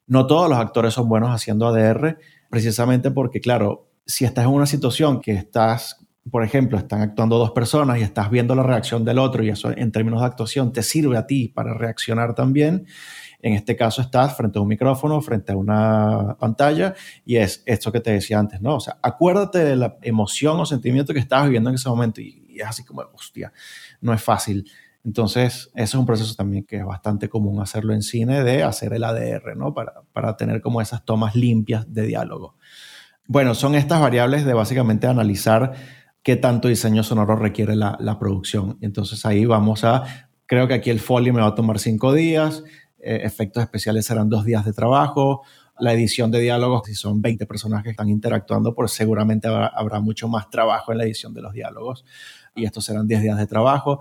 [0.06, 2.16] No todos los actores son buenos haciendo ADR,
[2.48, 7.52] precisamente porque, claro, si estás en una situación que estás por ejemplo, están actuando dos
[7.52, 10.82] personas y estás viendo la reacción del otro y eso en términos de actuación te
[10.82, 12.86] sirve a ti para reaccionar también,
[13.40, 16.94] en este caso estás frente a un micrófono, frente a una pantalla
[17.24, 18.76] y es esto que te decía antes, ¿no?
[18.76, 22.42] O sea, acuérdate de la emoción o sentimiento que estabas viviendo en ese momento y,
[22.56, 23.52] es así como, hostia,
[24.00, 24.70] no es fácil.
[25.04, 28.92] Entonces, ese es un proceso también que es bastante común hacerlo en cine, de hacer
[28.92, 29.74] el ADR, ¿no?
[29.74, 32.56] Para, para tener como esas tomas limpias de diálogo.
[33.28, 35.74] Bueno, son estas variables de básicamente analizar
[36.22, 38.78] qué tanto diseño sonoro requiere la, la producción.
[38.80, 42.64] Entonces ahí vamos a, creo que aquí el folio me va a tomar cinco días,
[43.06, 45.42] eh, efectos especiales serán dos días de trabajo,
[45.78, 50.26] la edición de diálogos, si son 20 personas que están interactuando, pues seguramente habrá, mucho
[50.26, 52.04] más trabajo en la edición de los diálogos
[52.54, 54.00] y estos serán 10 días de trabajo.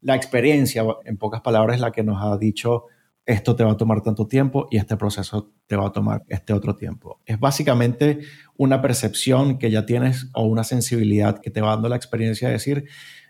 [0.00, 2.86] La experiencia, en pocas palabras, es la que nos ha dicho
[3.26, 6.52] esto te va a tomar tanto tiempo y este proceso te va a tomar este
[6.52, 7.20] otro tiempo.
[7.24, 8.20] Es básicamente
[8.56, 12.54] una percepción que ya tienes o una sensibilidad que te va dando la experiencia de
[12.54, 12.84] decir,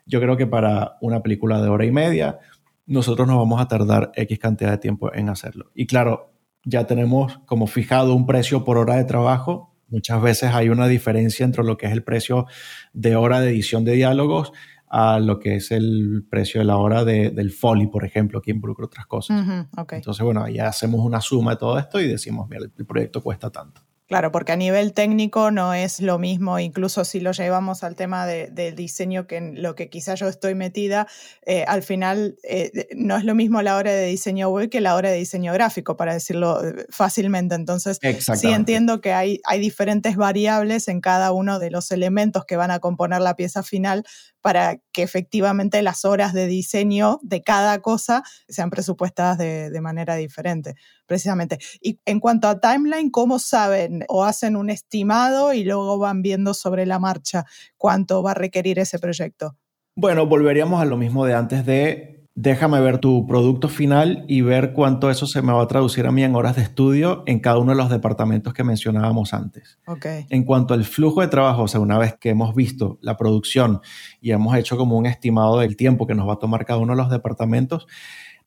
[0.07, 2.38] yo creo que para una película de hora y media
[2.87, 5.70] nosotros nos vamos a tardar X cantidad de tiempo en hacerlo.
[5.75, 9.75] Y claro, ya tenemos como fijado un precio por hora de trabajo.
[9.88, 12.47] Muchas veces hay una diferencia entre lo que es el precio
[12.92, 14.53] de hora de edición de diálogos
[14.88, 18.87] a lo que es el precio de la hora del folly, por ejemplo, que involucra
[18.87, 19.66] otras cosas.
[19.90, 23.51] Entonces, bueno, ya hacemos una suma de todo esto y decimos, mira, el proyecto cuesta
[23.51, 23.81] tanto.
[24.14, 28.27] Claro, porque a nivel técnico no es lo mismo, incluso si lo llevamos al tema
[28.27, 31.09] del diseño, que en lo que quizá yo estoy metida,
[31.44, 34.94] eh, al final eh, no es lo mismo la hora de diseño web que la
[34.94, 37.57] hora de diseño gráfico, para decirlo eh, fácilmente.
[37.57, 37.98] Entonces,
[38.37, 42.70] sí entiendo que hay, hay diferentes variables en cada uno de los elementos que van
[42.70, 44.05] a componer la pieza final
[44.44, 50.74] para que efectivamente las horas de diseño de cada cosa sean presupuestadas de, manera diferente,
[51.07, 51.57] precisamente.
[51.80, 56.52] Y en cuanto a timeline, ¿cómo saben o hacen un estimado y luego van viendo
[56.52, 57.46] sobre la marcha
[57.78, 59.57] cuánto va a requerir ese proyecto?
[59.96, 64.73] Bueno, volveríamos a lo mismo de antes de déjame ver tu producto final y ver
[64.73, 67.59] cuánto eso se me va a traducir a mí en horas de estudio en cada
[67.59, 69.79] uno de los departamentos que mencionábamos antes.
[69.87, 70.27] Okay.
[70.31, 73.81] En cuanto al flujo de trabajo, o sea, una vez que hemos visto la producción
[74.20, 76.94] y hemos hecho como un estimado del tiempo que nos va a tomar cada uno
[76.94, 77.87] de los departamentos,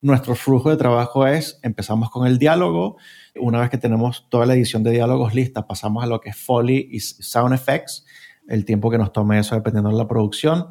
[0.02, 2.98] nuestro flujo de trabajo es, empezamos con el diálogo,
[3.36, 6.36] una vez que tenemos toda la edición de diálogos lista, pasamos a lo que es
[6.36, 8.04] Foley y Sound Effects,
[8.48, 10.68] el tiempo que nos tome eso dependiendo de la producción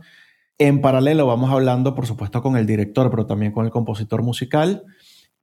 [0.57, 4.83] en paralelo vamos hablando, por supuesto, con el director, pero también con el compositor musical,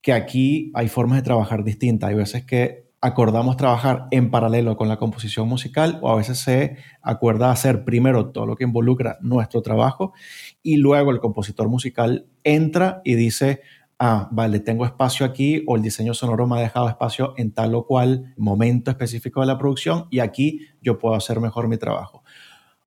[0.01, 2.11] que aquí hay formas de trabajar distintas.
[2.11, 6.79] Hay veces que acordamos trabajar en paralelo con la composición musical o a veces se
[7.03, 10.15] acuerda hacer primero todo lo que involucra nuestro trabajo
[10.63, 13.61] y luego el compositor musical entra y dice,
[13.99, 17.75] ah, vale, tengo espacio aquí o el diseño sonoro me ha dejado espacio en tal
[17.75, 22.25] o cual momento específico de la producción y aquí yo puedo hacer mejor mi trabajo.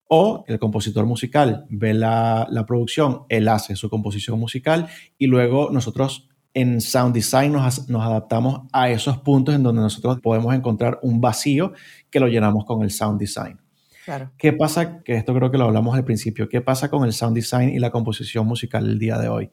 [0.07, 6.29] O el compositor musical ve la, producción, él hace su composición musical y luego nosotros
[6.53, 11.19] en Sound Design nos, nos, adaptamos a esos puntos en donde nosotros podemos encontrar un
[11.19, 11.73] vacío
[12.09, 13.59] que lo llenamos con el Sound Design.
[14.05, 14.31] Claro.
[14.37, 15.03] ¿Qué pasa?
[15.03, 16.47] Que esto creo que lo hablamos al principio.
[16.47, 19.51] ¿Qué pasa con el Sound Design y la composición musical el día de hoy?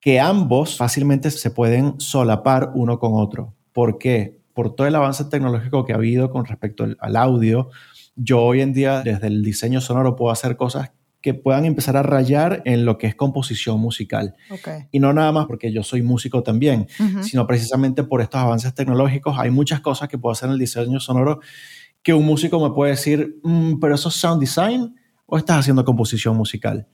[0.00, 3.54] Que ambos fácilmente se pueden solapar uno con otro.
[3.74, 4.40] ¿Por qué?
[4.54, 7.68] Por todo el avance tecnológico que ha habido con respecto al audio,
[8.16, 12.02] yo hoy en día desde el diseño sonoro puedo hacer cosas que puedan empezar a
[12.02, 14.34] rayar en lo que es composición musical.
[14.92, 16.86] Y no nada más porque yo soy músico también,
[17.22, 19.36] sino precisamente por estos avances tecnológicos.
[19.38, 21.40] Hay muchas cosas que puedo hacer en el diseño sonoro
[22.02, 24.94] que un músico me puede decir, mm, pero eso es sound design
[25.26, 26.86] o estás haciendo composición musical.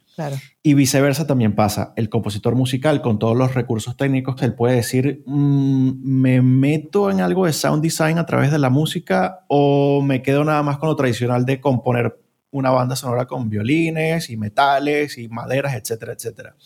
[0.62, 1.92] Y viceversa también pasa.
[1.96, 7.20] El compositor musical con todos los recursos técnicos, él puede decir, mm, me meto en
[7.20, 10.88] algo de sound design a través de la música o me quedo nada más con
[10.88, 12.18] lo tradicional de componer
[12.50, 16.56] una banda sonora con violines y metales y maderas, etcétera, etcétera.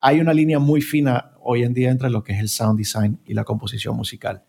[0.00, 3.20] Hay una línea muy fina hoy en día entre lo que es el sound design
[3.24, 4.42] y la composición musical.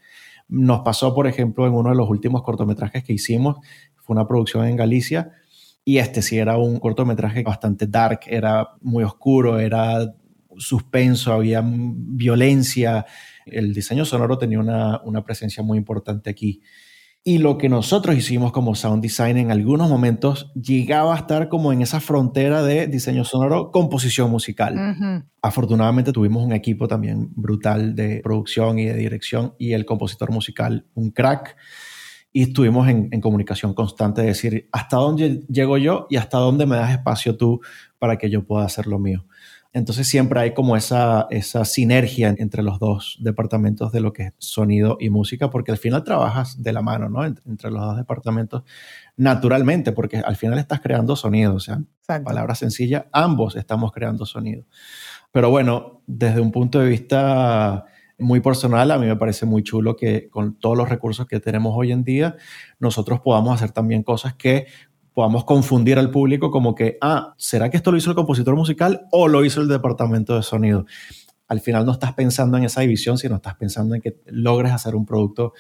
[0.48, 3.58] Nos pasó, por ejemplo, en uno de los últimos cortometrajes que hicimos,
[3.96, 5.32] fue una producción en Galicia,
[5.86, 10.12] y este sí era un cortometraje bastante dark, era muy oscuro, era
[10.58, 13.06] suspenso, había violencia.
[13.46, 16.64] El diseño sonoro tenía una, una presencia muy importante aquí.
[17.28, 21.72] Y lo que nosotros hicimos como sound design en algunos momentos llegaba a estar como
[21.72, 25.24] en esa frontera de diseño sonoro, composición musical.
[25.42, 30.86] Afortunadamente tuvimos un equipo también brutal de producción y de dirección y el compositor musical,
[30.94, 31.56] un crack
[32.36, 36.76] y estuvimos en, comunicación constante de decir hasta dónde llego yo y hasta dónde me
[36.76, 37.62] das espacio tú
[37.98, 39.26] para que yo pueda hacer lo mío.
[39.72, 44.34] Entonces siempre hay como esa, esa sinergia entre los dos departamentos de lo que es
[44.38, 47.24] sonido y música, porque al final trabajas de la mano, ¿no?
[47.24, 48.64] Entre, los dos departamentos,
[49.16, 54.66] naturalmente, porque al final estás creando sonido, o sea, palabra sencilla, ambos estamos creando sonido.
[55.32, 57.86] Pero bueno, desde un punto de vista
[58.18, 61.74] muy personal, a mí me parece muy chulo que con todos los recursos que tenemos
[61.76, 62.38] hoy en día,
[62.80, 64.68] nosotros podamos hacer también cosas que
[65.14, 69.08] podamos confundir al público como que, ah, ¿será que esto lo hizo el compositor musical
[69.12, 70.86] o lo hizo el departamento de sonido?
[71.48, 74.96] Al final no estás pensando en esa división, sino estás pensando en que logres hacer
[74.96, 75.54] un producto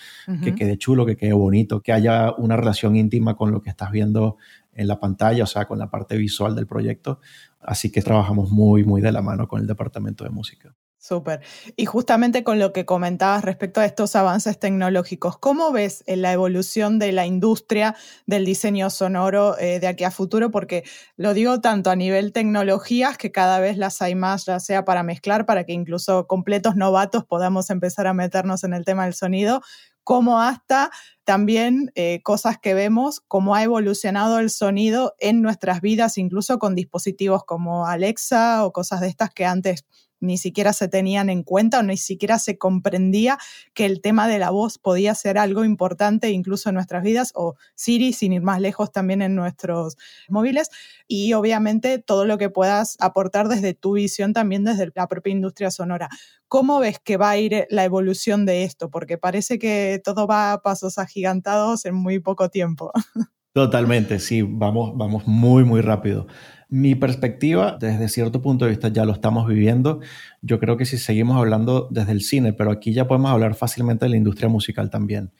[0.44, 3.92] que quede chulo, que quede bonito, que haya una relación íntima con lo que estás
[3.92, 4.38] viendo
[4.74, 7.20] en la pantalla, o sea, con la parte visual del proyecto.
[7.60, 10.76] Así que trabajamos muy, muy de la mano con el departamento de música.
[11.08, 11.42] Súper.
[11.76, 16.34] Y justamente con lo que comentabas respecto a estos avances tecnológicos, ¿cómo ves en la
[16.34, 20.50] evolución de la industria del diseño sonoro eh, de aquí a futuro?
[20.50, 20.84] Porque
[21.16, 25.04] lo digo tanto a nivel tecnologías, que cada vez las hay más, ya sea para
[25.04, 29.62] mezclar, para que incluso completos novatos podamos empezar a meternos en el tema del sonido,
[30.04, 30.92] como hasta
[31.24, 36.74] también eh, cosas que vemos, cómo ha evolucionado el sonido en nuestras vidas, incluso con
[36.76, 39.84] dispositivos como Alexa o cosas de estas que antes
[40.20, 43.38] ni siquiera se tenían en cuenta o ni siquiera se comprendía
[43.74, 47.56] que el tema de la voz podía ser algo importante incluso en nuestras vidas o
[47.76, 49.98] Siri, sin ir más lejos, también en nuestros
[50.30, 50.70] móviles
[51.08, 55.72] y obviamente todo lo que puedas aportar desde tu visión también desde la propia industria
[55.72, 56.10] sonora.
[56.48, 58.90] ¿Cómo ves que va a ir la evolución de esto?
[58.90, 62.92] Porque parece que todo va a pasos agigantados en muy poco tiempo.
[63.54, 66.28] Totalmente, sí, vamos, vamos muy, muy rápido.
[66.70, 70.00] Mi perspectiva, desde cierto punto de vista, ya lo estamos viviendo.
[70.42, 74.06] Yo creo que si seguimos hablando desde el cine, pero aquí ya podemos hablar fácilmente
[74.06, 75.32] de la industria musical también.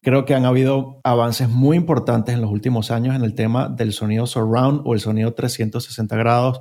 [0.00, 3.92] Creo que han habido avances muy importantes en los últimos años en el tema del
[3.92, 6.60] sonido surround o el sonido 360 grados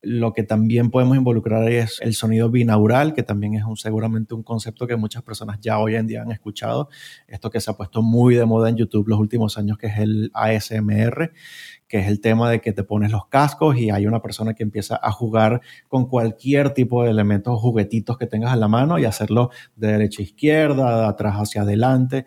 [0.00, 4.44] lo que también podemos involucrar es el sonido binaural, que también es un, seguramente un
[4.44, 6.88] concepto que muchas personas ya hoy en día han escuchado.
[7.26, 9.98] Esto que se ha puesto muy de moda en YouTube los últimos años, que es
[9.98, 11.32] el ASMR,
[11.88, 14.62] que es el tema de que te pones los cascos y hay una persona que
[14.62, 18.98] empieza a jugar con cualquier tipo de elementos o juguetitos que tengas a la mano
[18.98, 22.24] y hacerlo de derecha a izquierda, de atrás hacia adelante.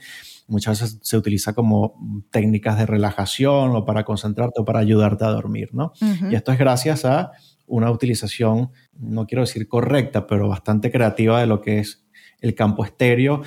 [0.48, 1.94] Muchas veces se utiliza como
[2.32, 5.94] técnicas de relajación o para concentrarte o para ayudarte a dormir, ¿no?
[6.30, 7.32] Y esto es gracias a
[7.72, 12.06] una utilización, no quiero decir correcta, pero bastante creativa de lo que es
[12.42, 13.42] el campo estéreo,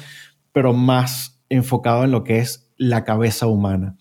[0.51, 3.97] pero más enfocado en lo que es la cabeza humana.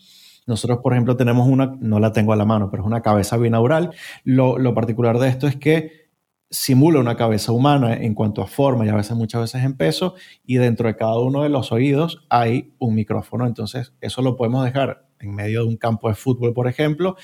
[0.47, 3.37] Nosotros, por ejemplo, tenemos una, no la tengo a la mano, pero es una cabeza
[3.37, 3.91] binaural.
[4.23, 6.03] Lo, lo particular de esto es que
[6.49, 10.15] simula una cabeza humana en cuanto a forma y a veces muchas veces en peso
[10.45, 13.45] y dentro de cada uno de los oídos hay un micrófono.
[13.45, 17.15] Entonces, eso lo podemos dejar en medio de un campo de fútbol, por ejemplo,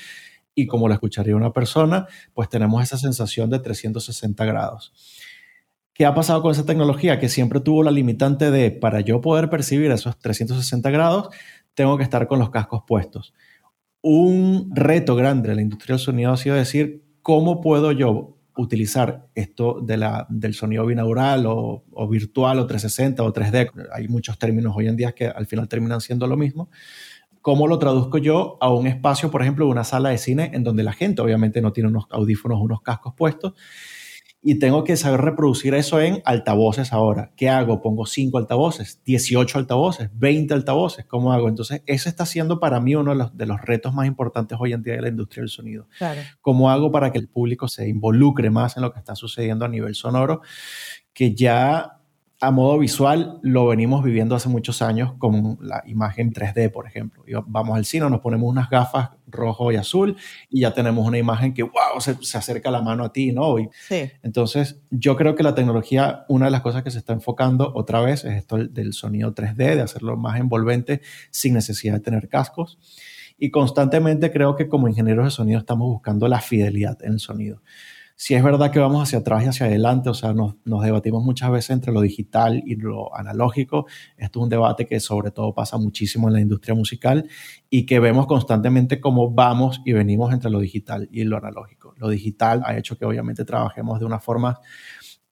[0.60, 4.92] y como lo escucharía una persona, pues tenemos esa sensación de 360 grados.
[5.94, 7.18] ¿Qué ha pasado con esa tecnología?
[7.18, 11.28] Que siempre tuvo la limitante de, para yo poder percibir esos 360 grados,
[11.74, 13.34] tengo que estar con los cascos puestos.
[14.02, 19.28] Un reto grande de la industria del sonido ha sido decir, ¿cómo puedo yo utilizar
[19.34, 23.70] esto de la, del sonido binaural o, o, virtual o 360 o 3D?
[23.92, 26.70] Hay muchos términos hoy en día que al final terminan siendo lo mismo.
[27.42, 30.82] ¿Cómo lo traduzco yo a un espacio, por ejemplo, una sala de cine en donde
[30.82, 33.54] la gente obviamente no tiene unos audífonos, unos cascos puestos?
[34.42, 37.32] y tengo que saber reproducir eso en altavoces ahora.
[37.36, 37.82] ¿Qué hago?
[37.82, 41.04] Pongo 5 altavoces, 18 altavoces, 20 altavoces.
[41.04, 41.48] ¿Cómo hago?
[41.48, 44.72] Entonces, eso está siendo para mí uno de los, de los retos más importantes hoy
[44.72, 45.88] en día de la industria del sonido.
[46.40, 49.68] ¿Cómo hago para que el público se involucre más en lo que está sucediendo a
[49.68, 50.40] nivel sonoro?
[51.12, 51.99] Que ya
[52.42, 57.22] a modo visual lo venimos viviendo hace muchos años con la imagen 3D, por ejemplo.
[57.46, 60.16] vamos al cine, nos ponemos unas gafas rojo y azul
[60.48, 63.56] y ya tenemos una imagen que, wow, se, acerca la mano a ti, ¿no?
[63.86, 64.10] sí.
[64.22, 68.00] Entonces, yo creo que la tecnología, una de las cosas que se está enfocando otra
[68.00, 72.78] vez es esto del sonido 3D, de hacerlo más envolvente sin necesidad de tener cascos.
[73.38, 77.62] Y constantemente creo que como ingenieros de sonido estamos buscando la fidelidad en el sonido
[78.22, 81.50] si es verdad que vamos hacia atrás y hacia adelante, o sea, nos, debatimos muchas
[81.50, 83.86] veces entre lo digital y lo analógico.
[84.18, 87.26] Esto es un debate que sobre todo pasa muchísimo en la industria musical
[87.70, 91.94] y que vemos constantemente cómo vamos y venimos entre lo digital y lo analógico.
[91.96, 94.60] Lo digital ha hecho que obviamente trabajemos de una forma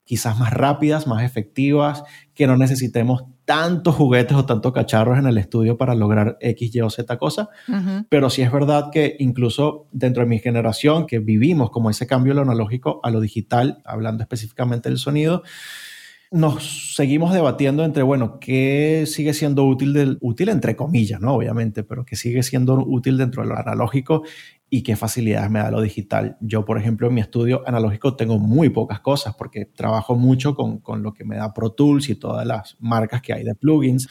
[0.04, 5.38] quizás más rápidas, más efectivas, que no necesitemos tantos juguetes o tantos cacharros en el
[5.38, 7.48] estudio para lograr X, Y o Z cosa.
[8.10, 12.32] Pero sí es verdad que incluso dentro de mi generación, que vivimos como ese cambio
[12.32, 15.44] de lo analógico a lo digital, hablando específicamente del sonido,
[16.30, 21.32] nos seguimos debatiendo entre, bueno, qué sigue siendo útil, del, útil entre comillas, ¿no?
[21.32, 24.24] Obviamente, pero que sigue siendo útil dentro de lo analógico
[24.70, 26.36] y qué facilidades me da lo digital.
[26.40, 31.02] Yo, por ejemplo, en mi estudio analógico tengo muy pocas cosas porque trabajo mucho con,
[31.02, 34.08] lo que me da Pro Tools y todas las marcas que hay de plugins.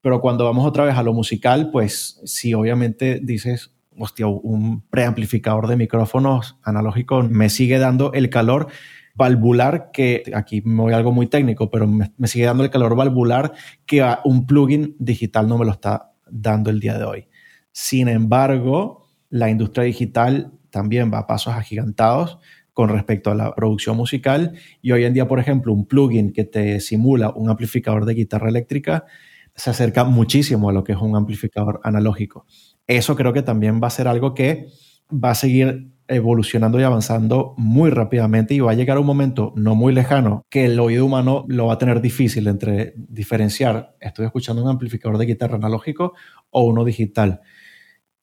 [0.00, 5.68] Pero cuando vamos otra vez a lo musical, pues sí, obviamente dices, hostia, un preamplificador
[5.68, 8.68] de micrófonos analógico me sigue dando el calor
[9.14, 12.96] valvular que, aquí me voy a algo muy técnico, pero me sigue dando el calor
[12.96, 13.52] valvular
[13.86, 17.28] que un plugin digital no me lo está dando el día de hoy.
[17.72, 19.01] Sin embargo,
[19.32, 22.38] la industria digital también va a pasos agigantados
[22.74, 24.52] con respecto a la producción musical
[24.82, 28.50] y hoy en día, por ejemplo, un plugin que te simula un amplificador de guitarra
[28.50, 29.06] eléctrica
[29.54, 32.44] se acerca muchísimo a lo que es un amplificador analógico.
[32.86, 34.68] Eso creo que también va a ser algo que
[35.10, 39.74] va a seguir evolucionando y avanzando muy rápidamente y va a llegar un momento no
[39.74, 44.62] muy lejano que el oído humano lo va a tener difícil entre diferenciar, estoy escuchando
[44.62, 46.12] un amplificador de guitarra analógico
[46.50, 47.40] o uno digital.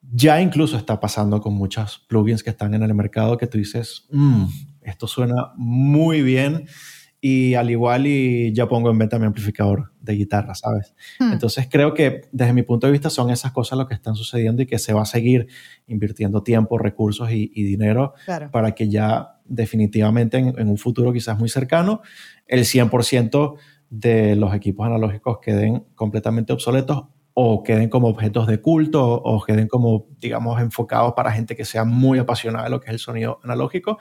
[0.02, 4.06] Ya incluso está pasando con muchos plugins que están en el mercado que tú dices,
[4.10, 4.44] mm,
[4.82, 6.66] esto suena muy bien
[7.20, 10.94] y al igual y ya pongo en venta mi amplificador de guitarra, ¿sabes?
[11.18, 11.32] Hmm.
[11.32, 14.62] Entonces creo que desde mi punto de vista son esas cosas lo que están sucediendo
[14.62, 15.46] y que se va a seguir
[15.86, 18.14] invirtiendo tiempo, recursos y, dinero
[18.50, 22.00] para que ya definitivamente en, en, un futuro quizás muy cercano
[22.46, 23.56] el 100%
[23.90, 29.68] de los equipos analógicos queden completamente obsoletos o queden como objetos de culto o queden
[29.68, 33.40] como, digamos, enfocados para gente que sea muy apasionada de lo que es el sonido
[33.42, 33.98] analógico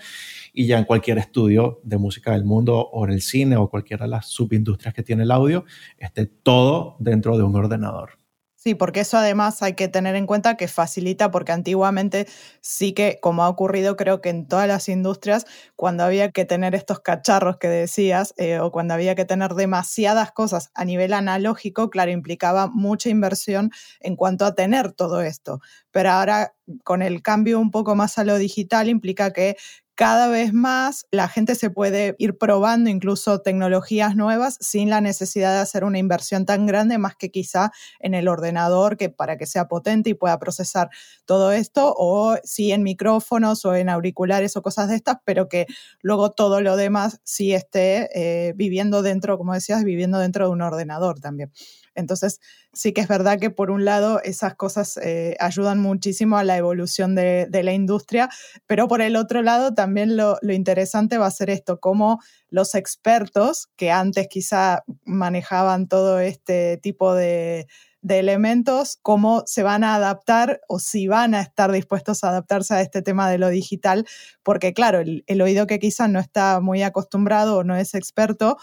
[0.54, 4.06] y ya en cualquier estudio de música del mundo o en el cine o cualquiera
[4.06, 5.66] de las subindustrias que tiene el audio,
[5.98, 8.19] esté todo dentro de un ordenador.
[8.62, 12.28] Sí, porque eso además hay que tener en cuenta que facilita, porque antiguamente
[12.60, 15.46] sí que, como ha ocurrido creo que en todas las industrias,
[15.78, 20.34] cuando había que tener estos cacharros que decías, eh, o cuando había que tener demasiadas
[20.34, 25.62] cosas a nivel analógico, claro, implicaba mucha inversión en cuanto a tener todo esto.
[25.92, 26.54] Pero ahora,
[26.84, 29.56] con el cambio un poco más a lo digital, implica que
[30.00, 35.52] cada vez más la gente se puede ir probando incluso tecnologías nuevas sin la necesidad
[35.52, 39.46] de hacer una inversión tan grande, más que quizá en el ordenador que para que
[39.46, 40.90] sea potente y pueda procesar
[41.26, 45.66] todo esto, o sí en micrófonos o en auriculares o cosas de estas, pero que
[46.02, 50.62] luego todo lo demás sí esté eh, viviendo dentro, como decías, viviendo dentro de un
[50.62, 51.52] ordenador también.
[52.00, 52.40] Entonces,
[52.74, 56.58] sí que es verdad que por un lado esas cosas eh, ayudan muchísimo a la
[56.58, 58.30] evolución de, la industria,
[58.68, 62.20] pero por el otro lado también lo, interesante va a ser esto, cómo
[62.50, 67.68] los expertos que antes quizá manejaban todo este tipo de,
[68.08, 72.82] elementos, cómo se van a adaptar o si van a estar dispuestos a adaptarse a
[72.82, 74.06] este tema de lo digital,
[74.42, 78.58] porque claro, el, oído que quizá no está muy acostumbrado o no es experto,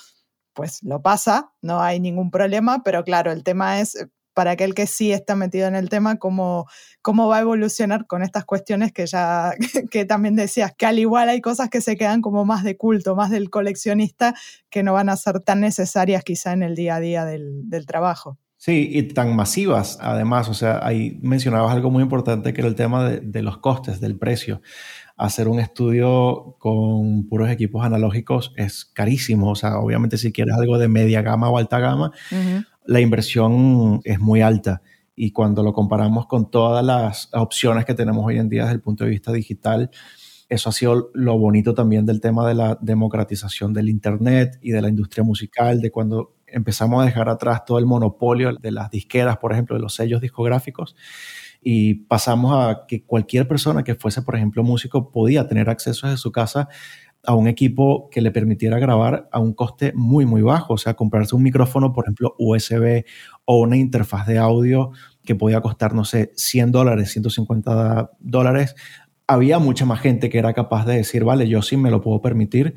[0.56, 4.74] pues lo pasa, no hay ningún problema, pero claro, el tema es eh, para aquel
[4.74, 6.66] que sí está metido en el tema, cómo,
[7.02, 9.52] cómo va a evolucionar con estas cuestiones que ya,
[9.90, 13.14] que también decías, que al igual hay cosas que se quedan como más de culto,
[13.14, 14.34] más del coleccionista,
[14.70, 17.86] que no van a ser tan necesarias quizá en el día a día del, del
[17.86, 18.38] trabajo.
[18.58, 22.74] Sí, y tan masivas además, o sea, ahí mencionabas algo muy importante que era el
[22.74, 24.62] tema de, de los costes, del precio
[25.16, 29.50] hacer un estudio con puros equipos analógicos es carísimo.
[29.50, 32.12] O sea, obviamente si quieres algo de media gama o alta gama,
[32.84, 34.82] la inversión es muy alta.
[35.14, 38.82] Y cuando lo comparamos con todas las opciones que tenemos hoy en día desde el
[38.82, 39.90] punto de vista digital,
[40.48, 44.82] eso ha sido lo bonito también del tema de la democratización del Internet y de
[44.82, 49.38] la industria musical, de cuando empezamos a dejar atrás todo el monopolio de las disqueras,
[49.38, 50.96] por ejemplo, de los sellos discográficos,
[51.60, 56.18] y pasamos a que cualquier persona que fuese, por ejemplo, músico podía tener acceso desde
[56.18, 56.68] su casa
[57.26, 60.74] a un equipo que le permitiera grabar a un coste muy, muy bajo.
[60.74, 63.04] O sea, comprarse un micrófono, por ejemplo, USB
[63.44, 64.92] o una interfaz de audio
[65.24, 68.76] que podía costar, no sé, 100 dólares, 150 dólares.
[69.26, 72.22] Había mucha más gente que era capaz de decir, vale, yo sí me lo puedo
[72.22, 72.74] permitir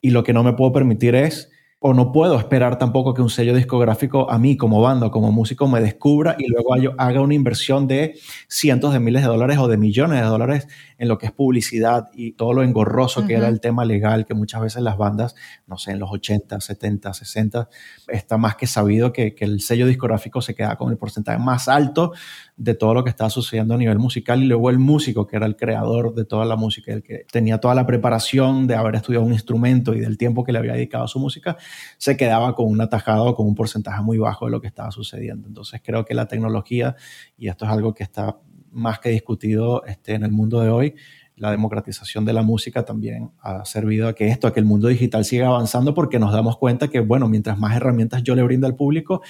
[0.00, 1.50] y lo que no me puedo permitir es
[1.80, 5.68] o no puedo esperar tampoco que un sello discográfico a mí como banda, como músico,
[5.68, 8.18] me descubra y luego haga una inversión de
[8.48, 10.66] cientos de miles de dólares o de millones de dólares
[10.98, 14.34] en lo que es publicidad y todo lo engorroso que era el tema legal, que
[14.34, 15.36] muchas veces las bandas,
[15.68, 17.68] no sé, en los 80, 70, 60,
[18.08, 21.68] está más que sabido que, que el sello discográfico se queda con el porcentaje más
[21.68, 22.12] alto
[22.58, 25.46] de todo lo que estaba sucediendo a nivel musical y luego el músico, que era
[25.46, 29.24] el creador de toda la música, el que tenía toda la preparación de haber estudiado
[29.24, 31.56] un instrumento y del tiempo que le había dedicado a su música,
[31.98, 35.46] se quedaba con un atajado con un porcentaje muy bajo de lo que estaba sucediendo.
[35.46, 36.96] Entonces creo que la tecnología,
[37.36, 38.36] y esto es algo que está
[38.72, 40.94] más que discutido este, en el mundo de hoy,
[41.38, 44.88] la democratización de la música también ha servido a que esto, a que el mundo
[44.88, 48.66] digital siga avanzando porque nos damos cuenta que, bueno, mientras más herramientas yo le brindo
[48.66, 49.22] al público,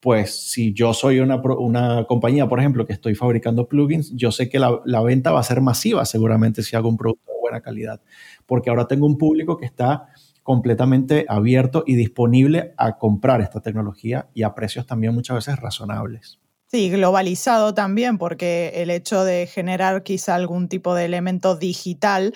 [0.00, 4.48] pues si yo soy una, una compañía, por ejemplo, que estoy fabricando plugins, yo sé
[4.48, 7.60] que la, la venta va a ser masiva seguramente si hago un producto de buena
[7.60, 8.00] calidad,
[8.46, 10.08] porque ahora tengo un público que está
[10.42, 16.38] completamente abierto y disponible a comprar esta tecnología y a precios también muchas veces razonables.
[16.70, 22.34] Sí, globalizado también, porque el hecho de generar quizá algún tipo de elemento digital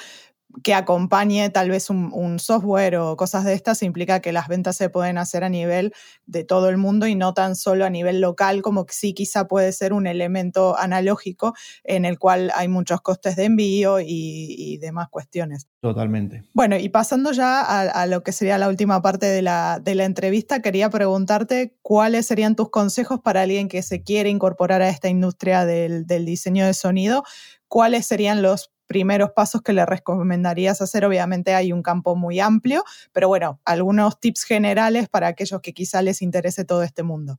[0.62, 4.88] que acompañe tal vez un, software o cosas de estas implica que las ventas se
[4.88, 5.92] pueden hacer a nivel
[6.26, 9.46] de todo el mundo y no tan solo a nivel local, como que sí quizá
[9.46, 15.08] puede ser un elemento analógico en el cual hay muchos costes de envío y, demás
[15.10, 15.68] cuestiones.
[15.80, 16.42] Totalmente.
[16.54, 20.04] Bueno, y pasando ya a, lo que sería la última parte de la, de la
[20.04, 25.08] entrevista, quería preguntarte cuáles serían tus consejos para alguien que se quiere incorporar a esta
[25.08, 27.24] industria del, del diseño de sonido.
[27.68, 31.04] ¿Cuáles serían los primeros pasos que le recomendarías hacer?
[31.04, 32.82] Obviamente hay un campo muy amplio,
[33.12, 37.38] pero bueno, algunos tips generales para aquellos que quizá les interese todo este mundo.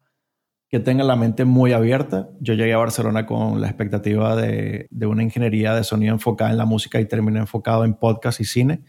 [0.70, 2.30] Que tengan la mente muy abierta.
[2.40, 6.58] Yo llegué a Barcelona con la expectativa de, de una ingeniería de sonido enfocada en
[6.58, 8.86] la música y terminé enfocado en podcast y cine.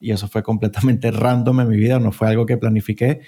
[0.00, 3.20] Y eso fue completamente random en mi vida, no fue algo que planifiqué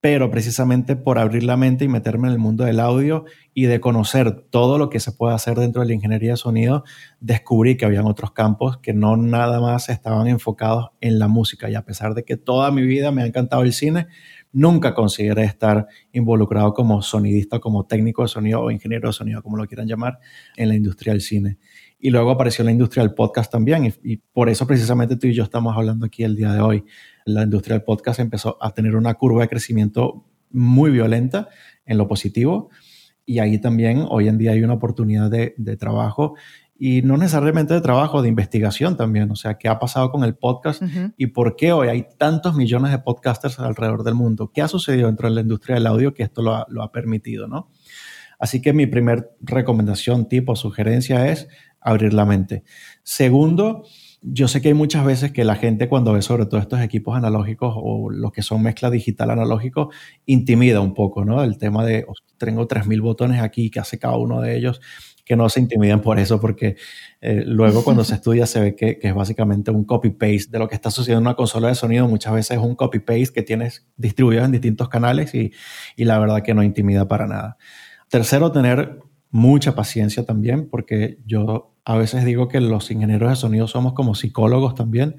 [0.00, 3.80] pero precisamente por abrir la mente y meterme en el mundo del audio y de
[3.80, 6.84] conocer todo lo que se puede hacer dentro de la ingeniería de sonido,
[7.18, 11.68] descubrí que habían otros campos que no nada más estaban enfocados en la música.
[11.68, 14.06] Y a pesar de que toda mi vida me ha encantado el cine,
[14.52, 19.56] nunca consideré estar involucrado como sonidista, como técnico de sonido o ingeniero de sonido, como
[19.56, 20.20] lo quieran llamar,
[20.56, 21.58] en la industria del cine.
[21.98, 25.34] Y luego apareció la industria del podcast también, y, y por eso precisamente tú y
[25.34, 26.84] yo estamos hablando aquí el día de hoy
[27.24, 31.48] la industria del podcast empezó a tener una curva de crecimiento muy violenta
[31.84, 32.70] en lo positivo
[33.28, 36.34] y ahí también hoy en día hay una oportunidad de, trabajo
[36.78, 39.30] y no necesariamente de trabajo, de investigación también.
[39.30, 40.82] O sea, ¿qué ha pasado con el podcast
[41.18, 44.50] y por qué hoy hay tantos millones de podcasters alrededor del mundo?
[44.50, 46.90] ¿Qué ha sucedido dentro de la industria del audio que esto lo ha, lo ha
[46.90, 47.68] permitido, no?
[48.38, 51.48] Así que mi primer recomendación, tipo, sugerencia es
[51.88, 52.64] abrir la mente.
[53.02, 53.84] Segundo,
[54.20, 57.16] yo sé que hay muchas veces que la gente cuando ve sobre todo estos equipos
[57.16, 59.90] analógicos o los que son mezcla digital analógico,
[60.26, 61.42] intimida un poco, ¿no?
[61.42, 62.04] El tema de,
[62.36, 64.80] tengo 3.000 botones aquí, que hace cada uno de ellos?
[65.24, 66.76] Que no se intimiden por eso, porque
[67.20, 70.74] eh, luego cuando se estudia se ve que, es básicamente un copy-paste de lo que
[70.74, 72.08] está sucediendo en una consola de sonido.
[72.08, 75.52] Muchas veces es un copy-paste que tienes distribuido en distintos canales y,
[75.96, 77.56] y la verdad que no intimida para nada.
[78.08, 78.98] Tercero, tener
[79.30, 84.14] mucha paciencia también, porque yo a veces digo que los ingenieros de sonido somos como
[84.14, 85.16] psicólogos también,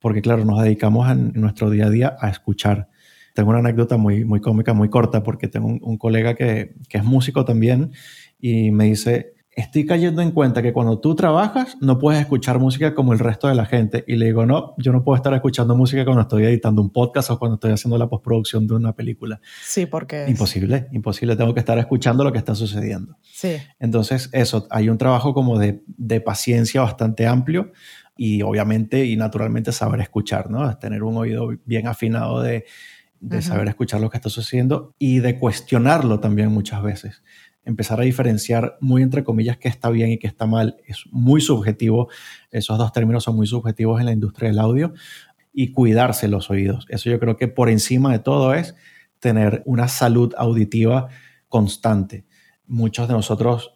[0.00, 2.88] porque claro, nos dedicamos en nuestro día a día a escuchar.
[3.32, 7.04] Tengo una anécdota muy, muy cómica, muy corta, porque tengo un, colega que, que es
[7.04, 7.92] músico también
[8.40, 12.94] y me dice, estoy cayendo en cuenta que cuando tú trabajas no puedes escuchar música
[12.94, 14.04] como el resto de la gente.
[14.06, 17.30] Y le digo, no, yo no puedo estar escuchando música cuando estoy editando un podcast
[17.30, 19.40] o cuando estoy haciendo la postproducción de una película.
[19.62, 20.26] Sí, porque...
[20.28, 21.36] Imposible, imposible.
[21.36, 23.16] Tengo que estar escuchando lo que está sucediendo.
[23.22, 23.56] Sí.
[23.78, 27.72] Entonces, eso, hay un trabajo como de, de paciencia bastante amplio
[28.16, 30.76] y obviamente y naturalmente saber escuchar, ¿no?
[30.78, 32.66] Tener un oído bien afinado de,
[33.18, 37.22] de saber escuchar lo que está sucediendo y de cuestionarlo también muchas veces
[37.64, 41.40] empezar a diferenciar muy entre comillas qué está bien y qué está mal es muy
[41.40, 42.08] subjetivo.
[42.50, 44.92] Esos dos términos son muy subjetivos en la industria del audio
[45.52, 46.86] y cuidarse los oídos.
[46.88, 48.74] Eso yo creo que por encima de todo es
[49.18, 51.08] tener una salud auditiva
[51.48, 52.24] constante.
[52.66, 53.74] Muchos de nosotros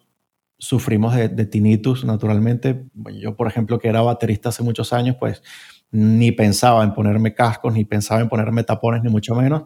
[0.57, 2.85] sufrimos de, de tinnitus naturalmente.
[3.13, 5.43] yo, por ejemplo, que era baterista hace muchos años, pues
[5.91, 9.63] ni pensaba en ponerme cascos, ni pensaba en ponerme tapones, ni mucho menos.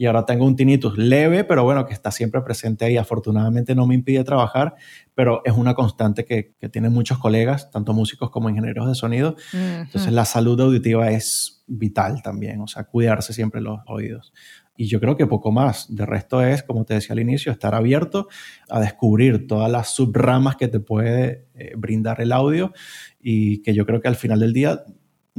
[0.00, 2.96] Y ahora tengo un tinnitus leve, pero bueno, que está siempre presente ahí.
[2.96, 4.76] Afortunadamente no me impide trabajar,
[5.14, 9.34] pero es una constante que, que tienen muchos colegas, tanto músicos como ingenieros de sonido.
[9.52, 14.32] Entonces la salud auditiva es vital también, o sea, cuidarse siempre los oídos.
[14.80, 15.92] Y yo creo que poco más.
[15.92, 18.28] De resto es, como te decía al inicio, estar abierto
[18.70, 22.72] a descubrir todas las subramas que te puede eh, brindar el audio
[23.20, 24.84] y que yo creo que al final del día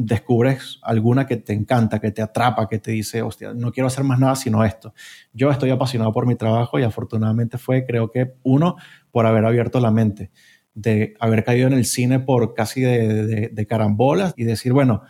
[0.02, 4.06] descubres alguna que te encanta, que te atrapa, que te dice, hostia, no quiero hacer
[4.06, 4.94] más nada sino esto.
[5.34, 8.78] Yo estoy apasionado por mi trabajo y afortunadamente fue, creo que, uno,
[9.12, 10.32] por haber abierto la mente,
[10.74, 15.04] de haber caído en el cine por casi de, carambolas y decir, bueno,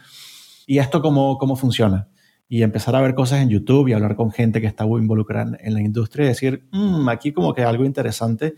[0.65, 2.09] ¿y esto cómo, cómo funciona?
[2.47, 5.73] Y empezar a ver cosas en YouTube y hablar con gente que está involucrada en
[5.75, 8.55] la industria y decir, mm, aquí como que algo interesante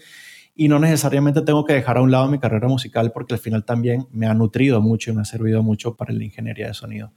[0.55, 3.63] y no necesariamente tengo que dejar a un lado mi carrera musical porque al final
[3.65, 7.13] también me ha nutrido mucho y me ha servido mucho para la ingeniería de sonido.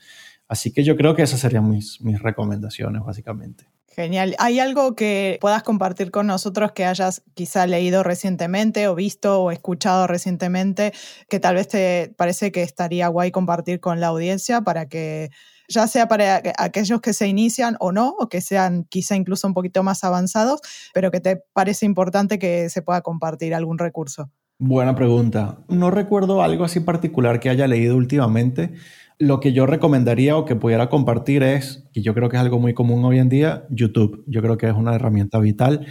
[0.48, 3.66] Así que yo creo que esas serían mis, mis recomendaciones básicamente.
[3.94, 4.34] Genial.
[4.38, 9.52] ¿Hay algo que puedas compartir con nosotros que hayas quizá leído recientemente o visto o
[9.52, 10.92] escuchado recientemente
[11.28, 15.30] que tal vez te parece que estaría guay compartir con la audiencia para que
[15.68, 19.54] ya sea para aquellos que se inician o no, o que sean quizá incluso un
[19.54, 20.60] poquito más avanzados,
[20.92, 24.30] pero que te parece importante que se pueda compartir algún recurso?
[24.58, 25.58] Buena pregunta.
[25.68, 28.72] No recuerdo algo así particular que haya leído últimamente.
[29.18, 32.58] Lo que yo recomendaría o que pudiera compartir es, y yo creo que es algo
[32.58, 34.24] muy común hoy en día, YouTube.
[34.26, 35.86] Yo creo que es una herramienta vital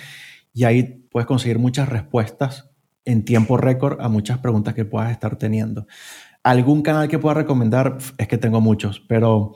[0.54, 2.70] y ahí puedes conseguir muchas respuestas
[3.06, 5.88] en tiempo récord a muchas preguntas que puedas estar teniendo.
[6.44, 7.98] ¿Algún canal que pueda recomendar?
[8.18, 9.54] Es que tengo muchos, pero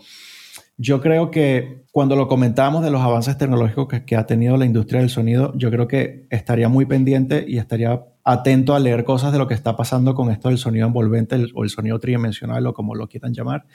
[0.78, 5.02] yo creo que cuando lo comentábamos de los avances tecnológicos que, ha tenido la industria
[5.02, 9.40] del sonido, yo creo que estaría muy pendiente y estaría atento a leer cosas de
[9.40, 12.94] lo que está pasando con esto del sonido envolvente o el sonido tridimensional o como
[12.94, 13.66] lo quieran llamar,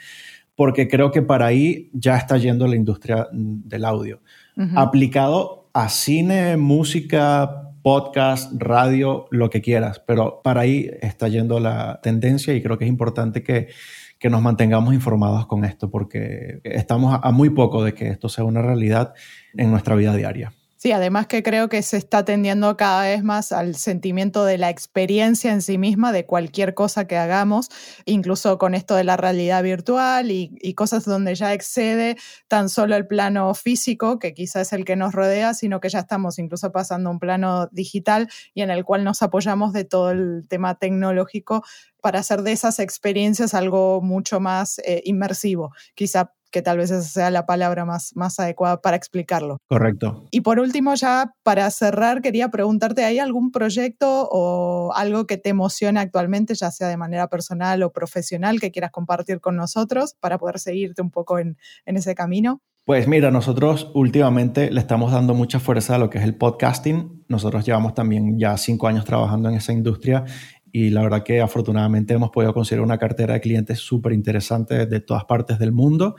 [0.55, 4.21] porque creo que para ahí ya está yendo la industria del audio.
[4.75, 11.99] Aplicado a cine, música, podcast, radio, lo que quieras, pero para ahí está yendo la
[12.01, 13.67] tendencia y creo que es importante que,
[14.17, 18.45] que nos mantengamos informados con esto porque estamos a muy poco de que esto sea
[18.45, 19.13] una realidad
[19.53, 20.53] en nuestra vida diaria.
[20.83, 24.69] Sí, además que creo que se está tendiendo cada vez más al sentimiento de la
[24.69, 27.69] experiencia en sí misma de cualquier cosa que hagamos,
[28.03, 32.17] incluso con esto de la realidad virtual y, cosas donde ya excede
[32.49, 35.99] tan solo el plano físico, que quizás es el que nos rodea, sino que ya
[35.99, 40.45] estamos incluso pasando un plano digital y en el cual nos apoyamos de todo el
[40.49, 41.63] tema tecnológico
[42.01, 45.71] para hacer de esas experiencias algo mucho más eh, inmersivo.
[45.95, 49.57] Quizá que tal vez esa sea la palabra más, más adecuada para explicarlo.
[49.67, 50.27] Correcto.
[50.29, 55.49] Y por último, ya para cerrar, quería preguntarte, ¿hay algún proyecto o algo que te
[55.49, 60.37] emociona actualmente, ya sea de manera personal o profesional, que quieras compartir con nosotros para
[60.37, 62.61] poder seguirte un poco en, en ese camino?
[62.85, 67.23] Pues mira, nosotros últimamente le estamos dando mucha fuerza a lo que es el podcasting.
[67.29, 70.25] Nosotros llevamos también ya cinco años trabajando en esa industria
[70.75, 74.99] y la verdad que afortunadamente hemos podido conseguir una cartera de clientes súper interesante de
[74.99, 76.15] todas partes del mundo.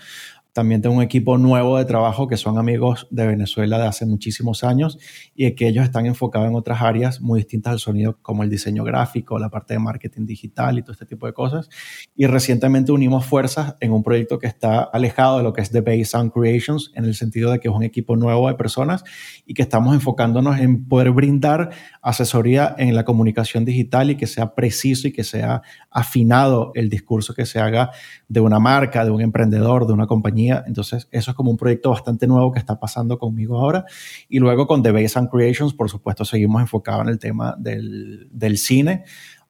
[0.55, 4.63] También tengo un equipo nuevo de trabajo que son amigos de Venezuela de hace muchísimos
[4.63, 4.99] años
[5.35, 8.85] y que ellos están enfocados en otras áreas muy distintas al sonido, como el diseño
[8.85, 11.69] gráfico, la parte de marketing digital y todo este tipo de cosas.
[12.15, 15.81] Y recientemente unimos fuerzas en un proyecto que está alejado de lo que es The
[15.81, 19.03] Base Sound Creations, en el sentido de que es un equipo nuevo de personas
[19.45, 24.55] y que estamos enfocándonos en poder brindar asesoría en la comunicación digital y que sea
[24.55, 27.91] preciso y que sea afinado el discurso que se haga
[28.29, 31.91] de una marca, de un emprendedor, de una compañía entonces, eso es como un proyecto
[31.91, 33.85] bastante nuevo que está pasando conmigo ahora.
[34.29, 38.59] Y luego con The Base and Creations, por supuesto, seguimos enfocados en el tema del,
[38.59, 39.05] cine.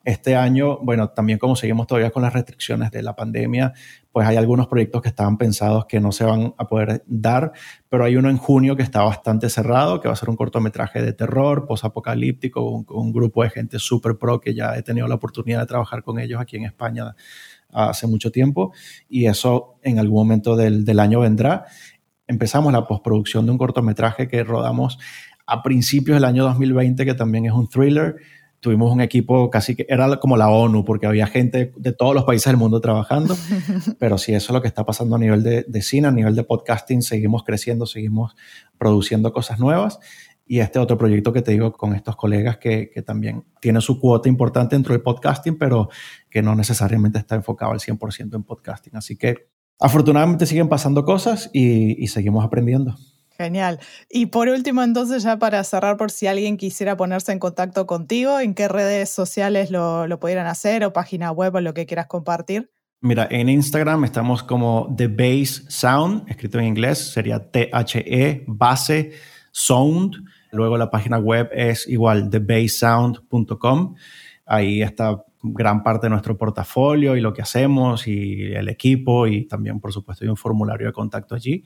[0.04, 3.72] Este año, bueno, también como seguimos todavía con las restricciones de la pandemia,
[4.12, 7.52] pues hay algunos proyectos que estaban pensados que no se van a poder dar,
[7.88, 11.00] pero hay uno en junio que está bastante cerrado, que va a ser un cortometraje
[11.00, 15.14] de terror, posapocalíptico, un, un grupo de gente súper pro que ya he tenido la
[15.14, 17.14] oportunidad de trabajar con ellos aquí en España
[17.74, 18.72] hace mucho tiempo
[19.08, 21.66] y eso en algún momento del, del año vendrá.
[22.26, 24.98] Empezamos la postproducción de un cortometraje que rodamos
[25.46, 28.16] a principios del año 2020, que también es un thriller.
[28.60, 32.24] Tuvimos un equipo casi que era como la ONU, porque había gente de todos los
[32.24, 33.36] países del mundo trabajando.
[33.98, 36.34] Pero sí, eso es lo que está pasando a nivel de, de cine, a nivel
[36.34, 37.02] de podcasting.
[37.02, 38.34] Seguimos creciendo, seguimos
[38.78, 39.98] produciendo cosas nuevas
[40.46, 43.98] y este otro proyecto que te digo con estos colegas que, que, también tiene su
[43.98, 45.88] cuota importante dentro del podcasting, pero
[46.34, 48.96] que no necesariamente está enfocado al 100% en podcasting.
[48.96, 49.46] Así que
[49.78, 52.96] afortunadamente siguen pasando cosas y, y seguimos aprendiendo.
[53.38, 53.78] Genial.
[54.10, 58.40] Y por último, entonces, ya para cerrar, por si alguien quisiera ponerse en contacto contigo,
[58.40, 62.08] ¿en qué redes sociales lo, lo pudieran hacer o página web o lo que quieras
[62.08, 62.72] compartir?
[63.00, 69.12] Mira, en Instagram estamos como The Base Sound, escrito en inglés, sería T-H-E, base,
[69.52, 70.16] sound.
[70.50, 73.94] Luego la página web es igual, thebasesound.com.
[74.46, 79.46] Ahí está gran parte de nuestro portafolio y lo que hacemos y el equipo y
[79.46, 81.64] también, por supuesto, hay un formulario de contacto allí.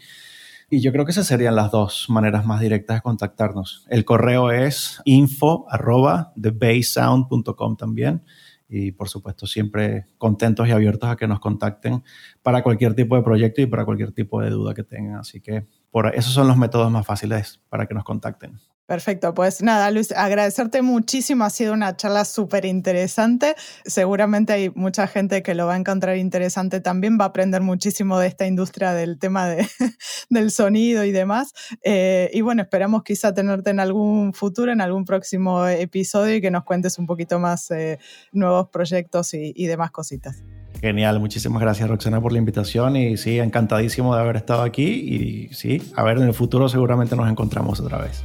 [0.69, 3.87] Y yo creo que esas serían las dos maneras más directas de contactarnos.
[3.89, 8.23] El correo es info arroba thebasesound.com también.
[8.69, 12.03] Y por supuesto, siempre contentos y abiertos a que nos contacten
[12.43, 15.21] para cualquier tipo de proyecto y para cualquier tipo de duda que tengan.
[15.21, 18.59] Así que por, esos son los métodos más fáciles para que nos contacten.
[18.89, 23.55] Perfecto, pues nada, Luis, agradecerte muchísimo, ha sido una charla súper interesante.
[23.85, 28.19] Seguramente hay mucha gente que lo va a encontrar interesante también, va a aprender muchísimo
[28.19, 29.69] de esta industria del tema de,
[30.31, 31.53] del sonido y demás.
[31.85, 36.51] Eh, y bueno, esperamos quizá tenerte en algún futuro, en algún próximo episodio y que
[36.51, 37.99] nos cuentes un poquito más eh,
[38.33, 40.43] nuevos proyectos y, y demás cositas.
[40.81, 45.53] Genial, muchísimas gracias Roxana por la invitación y sí, encantadísimo de haber estado aquí y
[45.53, 48.25] sí, a ver, en el futuro seguramente nos encontramos otra vez.